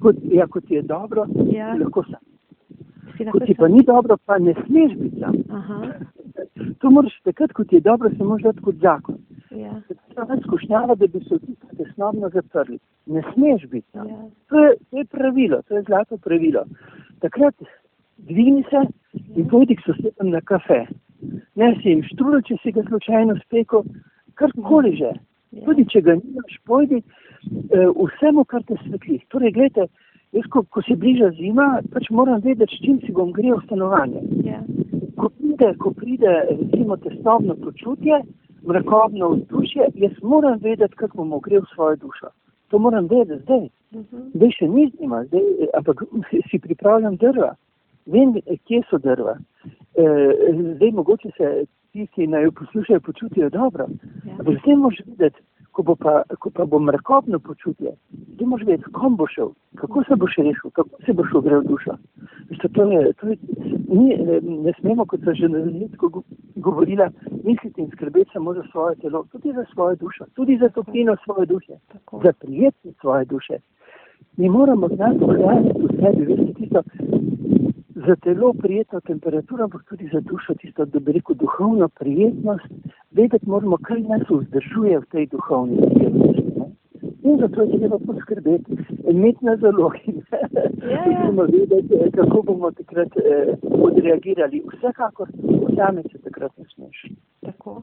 kot, 0.00 0.16
ja, 0.30 0.46
kot 0.46 0.70
je 0.70 0.82
dobro, 0.82 1.26
ja. 1.52 1.74
lahko 1.80 2.04
sam. 2.10 2.22
Ko 3.32 3.40
ti 3.46 3.54
pa 3.54 3.68
ni 3.68 3.82
dobro, 3.86 4.16
pa 4.26 4.38
ne 4.38 4.54
smeš 4.66 4.98
biti 4.98 5.20
sam. 5.20 5.34
To 6.80 6.90
moraš 6.90 7.14
takrat, 7.24 7.52
ko 7.52 7.64
ti 7.64 7.76
je 7.76 7.80
dobro, 7.80 8.10
se 8.10 8.24
moraš 8.24 8.42
dati 8.42 8.60
kot 8.60 8.74
zakon. 8.74 9.16
Ja. 9.50 9.72
Je 10.16 10.40
skušnjava, 10.42 10.94
da 10.94 11.06
bi 11.06 11.20
se 11.20 11.38
tesnobno 11.76 12.28
zaprli. 12.28 12.78
Ne 13.06 13.22
smeš 13.32 13.66
biti 13.70 13.86
sam. 13.92 14.08
Ja. 14.08 14.18
To, 14.48 14.64
je, 14.64 14.76
to 14.90 14.98
je 14.98 15.04
pravilo, 15.04 15.62
to 15.68 15.76
je 15.76 15.82
zlato 15.82 16.18
pravilo. 16.18 16.64
Takrat 17.20 17.54
dvini 18.18 18.64
se 18.70 18.86
in 19.36 19.48
pojdi 19.48 19.76
k 19.76 19.82
sosedom 19.86 20.30
na 20.30 20.40
kafe. 20.40 20.86
Ne 21.54 21.74
si 21.82 21.88
jim 21.88 22.02
štrulo, 22.02 22.40
če 22.46 22.56
si 22.62 22.72
ga 22.72 22.82
slučajno 22.88 23.36
spekel, 23.44 23.84
karkoli 24.34 24.96
že. 24.96 25.12
Ja. 25.54 25.64
Tudi 25.66 25.86
če 25.90 26.00
ga 26.02 26.16
nimaš, 26.18 26.56
pojdi 26.66 27.02
uh, 27.02 27.90
vsemu, 27.94 28.44
kar 28.44 28.62
te 28.66 28.78
svetli. 28.84 29.20
Torej, 29.30 29.52
gledajte, 29.54 29.86
jaz, 30.34 30.48
ko, 30.50 30.64
ko 30.70 30.82
se 30.82 30.96
bliža 30.98 31.30
zima, 31.38 31.68
pač 31.92 32.10
moram 32.10 32.42
vedeti, 32.42 32.74
s 32.74 32.86
čim 32.86 32.98
si 33.04 33.14
bom 33.14 33.30
grel 33.34 33.60
v 33.60 33.66
stanovanje. 33.66 34.22
Yeah. 34.42 34.62
Ja. 34.62 35.02
Ko 35.14 35.30
pride, 35.30 35.68
ko 35.78 35.94
pride 35.94 36.32
recimo, 36.50 36.96
tesnobno 37.02 37.54
počutje, 37.62 38.18
mrakobno 38.66 39.28
vzdušje, 39.28 39.86
jaz 39.94 40.12
moram 40.22 40.58
vedeti, 40.62 40.94
kako 40.94 41.24
bom 41.24 41.40
grel 41.40 41.62
svojo 41.74 41.96
dušo. 41.96 42.26
To 42.68 42.78
moram 42.78 43.06
vedeti 43.06 43.42
zdaj. 43.42 43.68
Mhm. 43.94 44.22
Zdaj 44.34 44.50
še 44.58 44.68
ni 44.68 44.90
zima, 44.98 45.24
zdaj, 45.24 45.42
ampak 45.78 46.02
si 46.50 46.58
pripravljam 46.58 47.16
drva. 47.16 47.54
Vem, 48.06 48.34
kje 48.66 48.82
so 48.90 48.98
drva. 48.98 49.38
E, 49.96 50.04
zdaj 50.76 50.90
mogoče 50.92 51.30
se 51.36 51.64
ti, 51.92 52.06
ki 52.14 52.26
naj 52.26 52.50
poslušajo, 52.50 53.00
počutijo 53.00 53.50
dobro. 53.50 53.86
Ja. 54.24 54.32
Ampak 54.38 54.58
zdaj 54.62 54.76
moraš 54.76 55.00
videti, 55.06 55.40
ko, 55.74 55.82
bo 55.82 55.96
pa, 55.98 56.22
ko 56.38 56.50
pa 56.54 56.64
bo 56.64 56.78
mrkobno 56.78 57.38
počutje, 57.42 57.94
zdaj 58.34 58.46
moraš 58.46 58.66
vedeti, 58.66 58.92
kom 58.94 59.16
bo 59.18 59.26
šel, 59.26 59.50
kako 59.80 60.04
se 60.08 60.16
boš 60.22 60.36
rešil, 60.38 60.70
kako 60.70 61.02
se 61.06 61.12
boš 61.12 61.34
ogrel 61.34 61.62
dušo. 61.66 61.96
Veste, 62.50 62.68
to 62.76 62.86
je, 62.90 63.12
to 63.18 63.28
je, 63.32 63.36
ni, 63.88 64.16
ne, 64.28 64.38
ne 64.66 64.72
smemo, 64.78 65.06
kot 65.10 65.26
sem 65.26 65.34
že 65.34 65.50
na 65.50 65.64
začetku 65.66 66.22
govorila, 66.66 67.10
misliti 67.42 67.82
in 67.82 67.90
skrbeti 67.90 68.30
samo 68.32 68.54
za 68.54 68.62
svoje 68.70 68.96
telo, 69.02 69.24
tudi 69.32 69.52
za 69.52 69.64
svojo 69.72 69.96
dušo, 69.96 70.30
tudi 70.34 70.58
za 70.62 70.68
toplino 70.68 71.16
svoje 71.24 71.46
duše, 71.46 71.78
Tako. 71.92 72.20
za 72.24 72.32
prijetnost 72.32 73.00
svoje 73.00 73.24
duše. 73.24 73.58
Mi 74.36 74.48
moramo 74.48 74.88
znati 74.88 75.24
ohraniti 75.24 75.80
v 75.82 75.88
sebi, 76.00 76.24
veste, 76.26 76.52
tisto, 76.54 76.82
za 78.06 78.16
telo 78.16 78.52
prijetno 78.52 79.00
temperaturo, 79.00 79.64
ampak 79.64 79.84
tudi 79.88 80.08
za 80.12 80.20
dušo 80.20 80.54
tisto, 80.54 80.84
da 80.84 81.00
bi 81.00 81.12
rekel, 81.12 81.36
duhovno 81.36 81.88
prijetnost, 81.88 82.64
vedeti 83.14 83.48
moramo, 83.48 83.76
kaj 83.76 84.00
nas 84.00 84.22
vzdržuje 84.30 84.98
v 84.98 85.06
tej 85.12 85.26
duhovni 85.26 85.76
prijetnosti. 85.94 86.44
In 87.24 87.38
zato 87.40 87.62
je 87.62 87.78
treba 87.78 87.98
poskrbeti, 87.98 88.76
imeti 89.10 89.44
na 89.44 89.56
zalogi, 89.56 90.22
ja, 90.92 91.02
ja. 91.12 91.30
da 91.32 91.42
vedeti, 91.42 92.10
kako 92.16 92.42
bomo 92.42 92.70
takrat 92.70 93.08
eh, 93.16 93.54
odreagirali. 93.62 94.62
Vsekakor, 94.72 95.28
sami 95.76 96.02
se 96.12 96.18
takrat 96.18 96.52
ne 96.58 96.64
smeš. 96.74 97.06
Tako. 97.40 97.82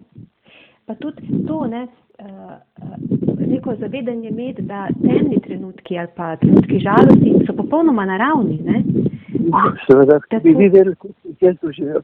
Pa 0.86 0.96
tudi 0.96 1.46
to, 1.48 1.68
ne, 1.68 1.88
uh, 2.20 3.48
neko 3.48 3.76
zavedanje 3.80 4.30
imeti, 4.30 4.62
da 4.62 4.88
temni 5.02 5.40
trenutki 5.40 5.98
ali 5.98 6.08
pa 6.16 6.36
trenutki 6.36 6.80
žalosti 6.80 7.46
so 7.48 7.54
popolnoma 7.54 8.06
naravni. 8.06 8.60
Ne? 8.66 8.84
Seveda, 9.88 10.20
bi 10.44 10.54
vi 10.54 10.70
se 11.42 11.48
je 11.48 11.94
to. 11.94 12.02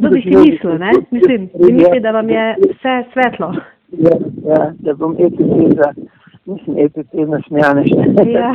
To 0.00 0.10
bi 0.10 0.22
si 0.22 0.28
mislil, 0.28 0.78
ne? 0.78 0.90
Mislim, 1.10 1.48
bi 1.66 1.72
mislil, 1.72 2.02
da 2.02 2.10
vam 2.10 2.30
je 2.30 2.56
vse 2.58 2.94
svetlo. 3.12 3.54
Ja, 3.92 4.16
ja 4.46 4.72
da 4.78 4.94
bom 4.94 5.16
za, 5.76 5.92
mislim, 6.46 6.76
EPP 6.78 7.14
nasmejane 7.28 7.84
še. 7.86 8.30
Ja. 8.30 8.52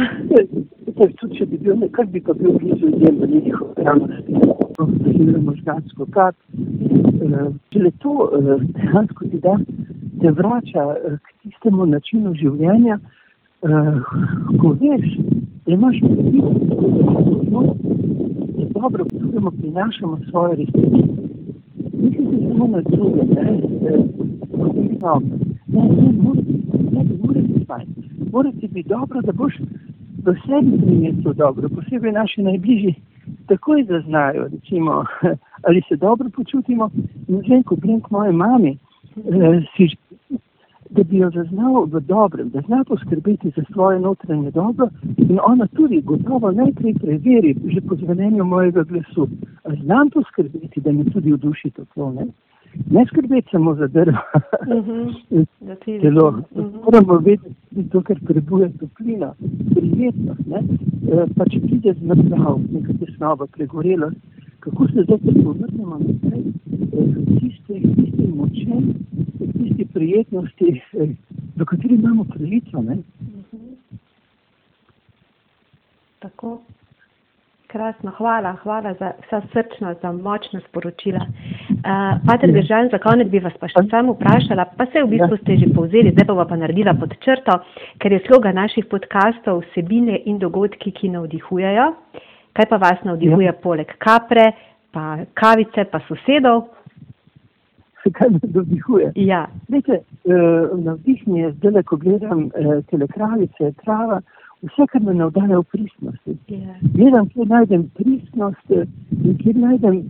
Tudi, 1.19 1.37
če 1.37 1.45
bi 1.45 1.57
bil 1.57 1.75
nekak, 1.79 2.07
bi 2.11 2.21
pa 2.23 2.33
bil 2.33 2.53
blizu 2.59 2.87
ljudem 2.87 3.17
v 3.19 3.27
njih 3.27 3.55
profesionalno 4.77 5.41
možgansko 5.49 6.07
kap. 6.15 6.35
Če 7.73 7.79
le 7.83 7.91
to 8.03 8.29
dejansko 8.77 9.27
ti 9.31 9.39
da, 9.43 9.57
te 10.21 10.31
vrača 10.31 10.85
k 11.17 11.33
tistemu 11.43 11.87
načinu 11.91 12.35
življenja, 12.39 12.99
ko 14.61 14.71
veš, 14.79 15.17
da 15.65 15.73
imaš 15.73 15.99
pravico, 16.05 17.65
dobro 18.85 19.05
potujemo, 19.05 19.51
prinašamo 19.51 20.19
svoje 20.29 20.55
resnice. 20.55 21.07
Mislim, 21.93 22.25
da 22.31 22.47
samo 22.47 22.67
na 22.67 22.81
druge, 22.81 23.21
ne, 23.35 23.61
no, 25.01 25.21
ne, 25.67 25.81
ne, 25.81 26.07
ne, 26.91 27.03
mora 27.21 27.41
biti 27.41 27.65
fajn. 27.65 27.87
Mora 28.31 28.51
ti 28.51 28.67
biti 28.67 28.89
dobro, 28.89 29.21
da 29.21 29.31
boš 29.31 29.53
v 30.25 30.33
sebi 30.45 30.85
prinesel 30.85 31.33
dobro, 31.33 31.69
posebej 31.69 32.11
naši 32.11 32.41
najbližji 32.41 32.95
takoj 33.47 33.83
zaznajo, 33.83 34.47
recimo, 34.51 35.05
ali 35.67 35.81
se 35.89 35.95
dobro 35.95 36.29
počutimo. 36.29 36.89
In 37.27 37.41
zdaj, 37.45 37.63
ko 37.63 37.75
grem 37.75 38.01
k 38.01 38.11
moje 38.11 38.31
mami, 38.31 38.77
eh, 39.17 39.61
si 39.77 39.95
da 40.95 41.03
bi 41.03 41.17
jo 41.17 41.29
zaznal 41.29 41.85
v 41.85 41.99
dobrem, 41.99 42.49
da 42.49 42.61
zna 42.61 42.83
poskrbeti 42.87 43.51
za 43.55 43.63
svoje 43.73 43.99
notranje 43.99 44.51
dobro 44.51 44.87
in 45.17 45.39
ona 45.43 45.67
tudi 45.67 46.01
gotovo 46.01 46.51
najprej 46.51 46.93
preveri, 46.93 47.55
že 47.65 47.81
po 47.81 47.95
zvenenju 47.95 48.45
mojega 48.45 48.83
glasu, 48.83 49.27
znam 49.83 50.09
poskrbeti, 50.09 50.81
da 50.81 50.91
mi 50.91 51.11
tudi 51.11 51.33
v 51.33 51.37
duši 51.37 51.69
toplo. 51.69 52.11
Ne, 52.11 52.25
ne 52.91 53.05
skrbeti 53.05 53.47
samo 53.51 53.75
za 53.75 53.87
drvo, 53.87 54.17
mhm. 54.77 55.09
telo. 56.01 56.31
Mhm. 56.31 56.77
Moramo 56.85 57.17
vedeti 57.17 57.89
to, 57.91 58.01
kar 58.01 58.19
trebuje 58.27 58.71
toplina, 58.79 59.33
prijetnost, 59.75 60.47
ne? 60.47 60.59
E, 61.11 61.25
pa 61.37 61.45
če 61.45 61.59
pride 61.59 61.93
z 61.93 62.01
mrzav, 62.03 62.59
neka 62.71 62.93
tesnoba, 62.99 63.47
pregorelost, 63.47 64.17
kako 64.59 64.87
se 64.87 65.03
zdaj 65.03 65.17
povrnemo 65.43 65.99
naprej, 65.99 66.41
e, 66.41 67.05
tiste, 67.39 67.81
tiste 69.51 69.63
tisti 69.63 69.85
prijetnosti, 69.93 70.81
do 71.55 71.65
katerih 71.65 71.99
imamo 71.99 72.23
pravico. 72.23 72.81
Ne? 72.81 72.97
Tako. 76.19 76.61
Krasno, 77.67 78.11
hvala, 78.17 78.55
hvala 78.63 78.93
za 78.93 79.11
vsa 79.25 79.41
srčna, 79.53 79.95
za 80.01 80.11
močna 80.11 80.61
sporočila. 80.69 81.19
Uh, 81.19 82.27
Pater 82.27 82.51
Držan, 82.51 82.89
za 82.91 82.97
konec 82.97 83.27
bi 83.27 83.41
vas 83.43 83.53
pa 83.59 83.67
še 83.67 83.83
samo 83.91 84.13
vprašala, 84.15 84.65
pa 84.77 84.85
se 84.93 85.03
v 85.03 85.09
bistvu 85.11 85.37
ste 85.41 85.57
že 85.59 85.67
povzeli, 85.75 86.13
zdaj 86.13 86.29
pa 86.29 86.45
pa 86.47 86.55
naredila 86.55 86.93
pod 86.93 87.17
črto, 87.25 87.57
ker 87.99 88.15
je 88.15 88.21
sloga 88.27 88.53
naših 88.55 88.85
podkastov 88.85 89.65
vsebine 89.65 90.21
in 90.25 90.39
dogodki, 90.39 90.93
ki 90.95 91.11
navdihujejo. 91.17 91.89
Kaj 92.55 92.69
pa 92.71 92.77
vas 92.79 93.03
navdihuje 93.03 93.51
ja. 93.51 93.57
poleg 93.59 93.91
kapre, 93.99 94.53
pa 94.95 95.25
kavice, 95.35 95.83
pa 95.91 95.99
sosedov? 96.07 96.69
Kaj 98.11 98.29
me 98.29 98.39
navdihuje. 98.43 99.11
Ja. 99.15 99.47
Vete, 99.67 99.99
uh, 100.23 100.79
navdih 100.79 101.27
mi 101.27 101.39
je 101.39 101.51
zdaj, 101.51 101.83
ko 101.83 101.97
gledam 101.97 102.45
uh, 102.45 102.83
telekravice, 102.89 103.71
trava, 103.83 104.21
vse, 104.61 104.87
kar 104.91 105.01
me 105.01 105.13
navdaja 105.13 105.59
v 105.59 105.63
pristnosti. 105.71 106.37
Yeah. 106.47 106.67
Ja. 106.67 106.75
Gledam, 106.93 107.29
kje 107.29 107.45
najdem 107.45 107.89
pristnost 107.97 108.71
eh, 108.71 108.85
in 109.23 109.37
kje 109.37 109.53
najdem 109.53 110.01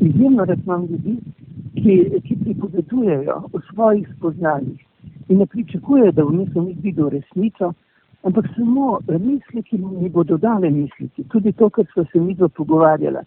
izjemno 0.00 0.44
razmam 0.44 0.86
ljudi, 0.90 1.16
ki, 1.74 1.96
ki 2.26 2.36
pripovedujejo 2.44 3.42
o 3.52 3.60
svojih 3.70 4.08
spoznanjih 4.16 4.86
in 5.28 5.38
ne 5.38 5.46
pričakujejo, 5.46 6.12
da 6.12 6.24
v 6.24 6.32
mislu 6.32 6.64
njih 6.64 6.78
vidijo 6.82 7.08
resnico, 7.08 7.72
ampak 8.22 8.48
samo 8.56 8.98
misli, 9.08 9.62
ki 9.62 9.78
mi 9.78 10.08
bodo 10.08 10.36
dale 10.36 10.70
misliti. 10.70 11.24
Tudi 11.28 11.52
to, 11.52 11.70
kar 11.70 11.86
so 11.94 12.04
se 12.12 12.20
mi 12.20 12.36
pogovarjala. 12.54 13.22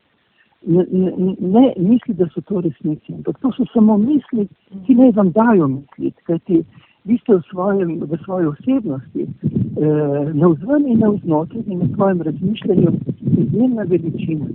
Ne, 0.65 0.85
ne, 0.91 1.35
ne 1.39 1.73
misli, 1.77 2.13
da 2.13 2.27
so 2.33 2.41
to 2.41 2.61
resnice, 2.61 3.13
ampak 3.13 3.39
to 3.39 3.51
so 3.51 3.65
samo 3.73 3.97
misli, 3.97 4.47
ki 4.85 4.95
ne 4.95 5.11
vam 5.11 5.31
dajo 5.31 5.67
misliti, 5.67 6.23
kajti 6.23 6.63
vi 7.05 7.17
ste 7.17 7.35
v, 7.35 7.41
svojem, 7.49 7.99
v 7.99 8.17
svoji 8.23 8.47
osebnosti, 8.47 9.27
eh, 9.27 10.33
na 10.33 10.47
vzven 10.47 10.87
in 10.87 10.99
na 10.99 11.09
vznotraj 11.09 11.63
in 11.67 11.79
na 11.79 11.87
svojem 11.95 12.21
razmišljanju 12.21 12.91
izjemna 13.37 13.83
veličina. 13.83 14.45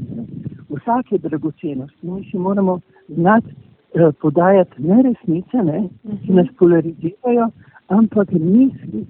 Vsak 0.69 1.13
je 1.13 1.19
dragocenost. 1.19 2.03
Mi 2.03 2.25
si 2.31 2.39
moramo 2.39 2.81
znati 3.09 3.49
eh, 3.95 4.13
podajati 4.21 4.83
ne 4.83 5.03
resnice, 5.03 5.57
ne, 5.65 5.89
ki 6.25 6.33
nas 6.33 6.47
polarizirajo, 6.59 7.51
ampak 7.89 8.33
misli, 8.33 9.05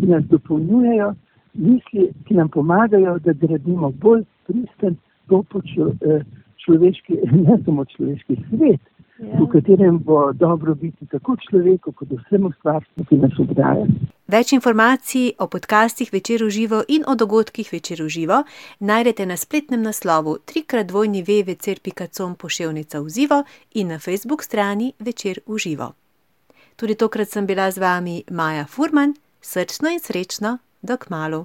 ki 0.00 0.06
nas 0.06 0.24
dopolnjujejo, 0.24 1.14
misli, 1.54 2.10
ki 2.24 2.34
nam 2.34 2.48
pomagajo, 2.48 3.18
da 3.18 3.32
gradimo 3.32 3.90
bolj 3.90 4.24
pristen, 4.46 4.96
topočo. 5.28 5.92
Eh, 6.00 6.20
človeški, 6.64 7.20
ne 7.46 7.58
samo 7.64 7.84
človeški 7.84 8.36
svet, 8.48 8.82
ja. 9.18 9.38
v 9.40 9.46
katerem 9.52 9.98
bo 9.98 10.32
dobro 10.32 10.74
biti 10.74 11.06
tako 11.06 11.36
človeku, 11.36 11.92
kot 11.92 12.08
vsemu 12.10 12.52
stvarstvu, 12.58 13.04
ki 13.08 13.20
nas 13.22 13.38
obdaja. 13.38 13.86
Več 14.32 14.52
informacij 14.56 15.34
o 15.38 15.46
podcastih 15.46 16.12
Večer 16.12 16.44
v 16.44 16.50
živo 16.50 16.82
in 16.88 17.04
o 17.06 17.14
dogodkih 17.14 17.68
Večer 17.72 18.00
v 18.02 18.08
živo 18.08 18.42
najdete 18.80 19.26
na 19.26 19.36
spletnem 19.36 19.82
naslovu 19.82 20.38
trikratvojni 20.44 21.20
www.com 21.22 22.36
poševnica 22.40 23.00
v 23.00 23.08
živo 23.08 23.42
in 23.74 23.92
na 23.92 23.98
facebook 23.98 24.42
strani 24.42 24.92
Večer 24.98 25.44
v 25.46 25.58
živo. 25.58 25.92
Tudi 26.76 26.94
tokrat 26.96 27.28
sem 27.28 27.46
bila 27.46 27.70
z 27.70 27.78
vami 27.78 28.24
Maja 28.30 28.64
Furman, 28.64 29.14
srčno 29.42 29.92
in 29.92 30.00
srečno, 30.00 30.58
dok 30.82 31.10
malu. 31.10 31.44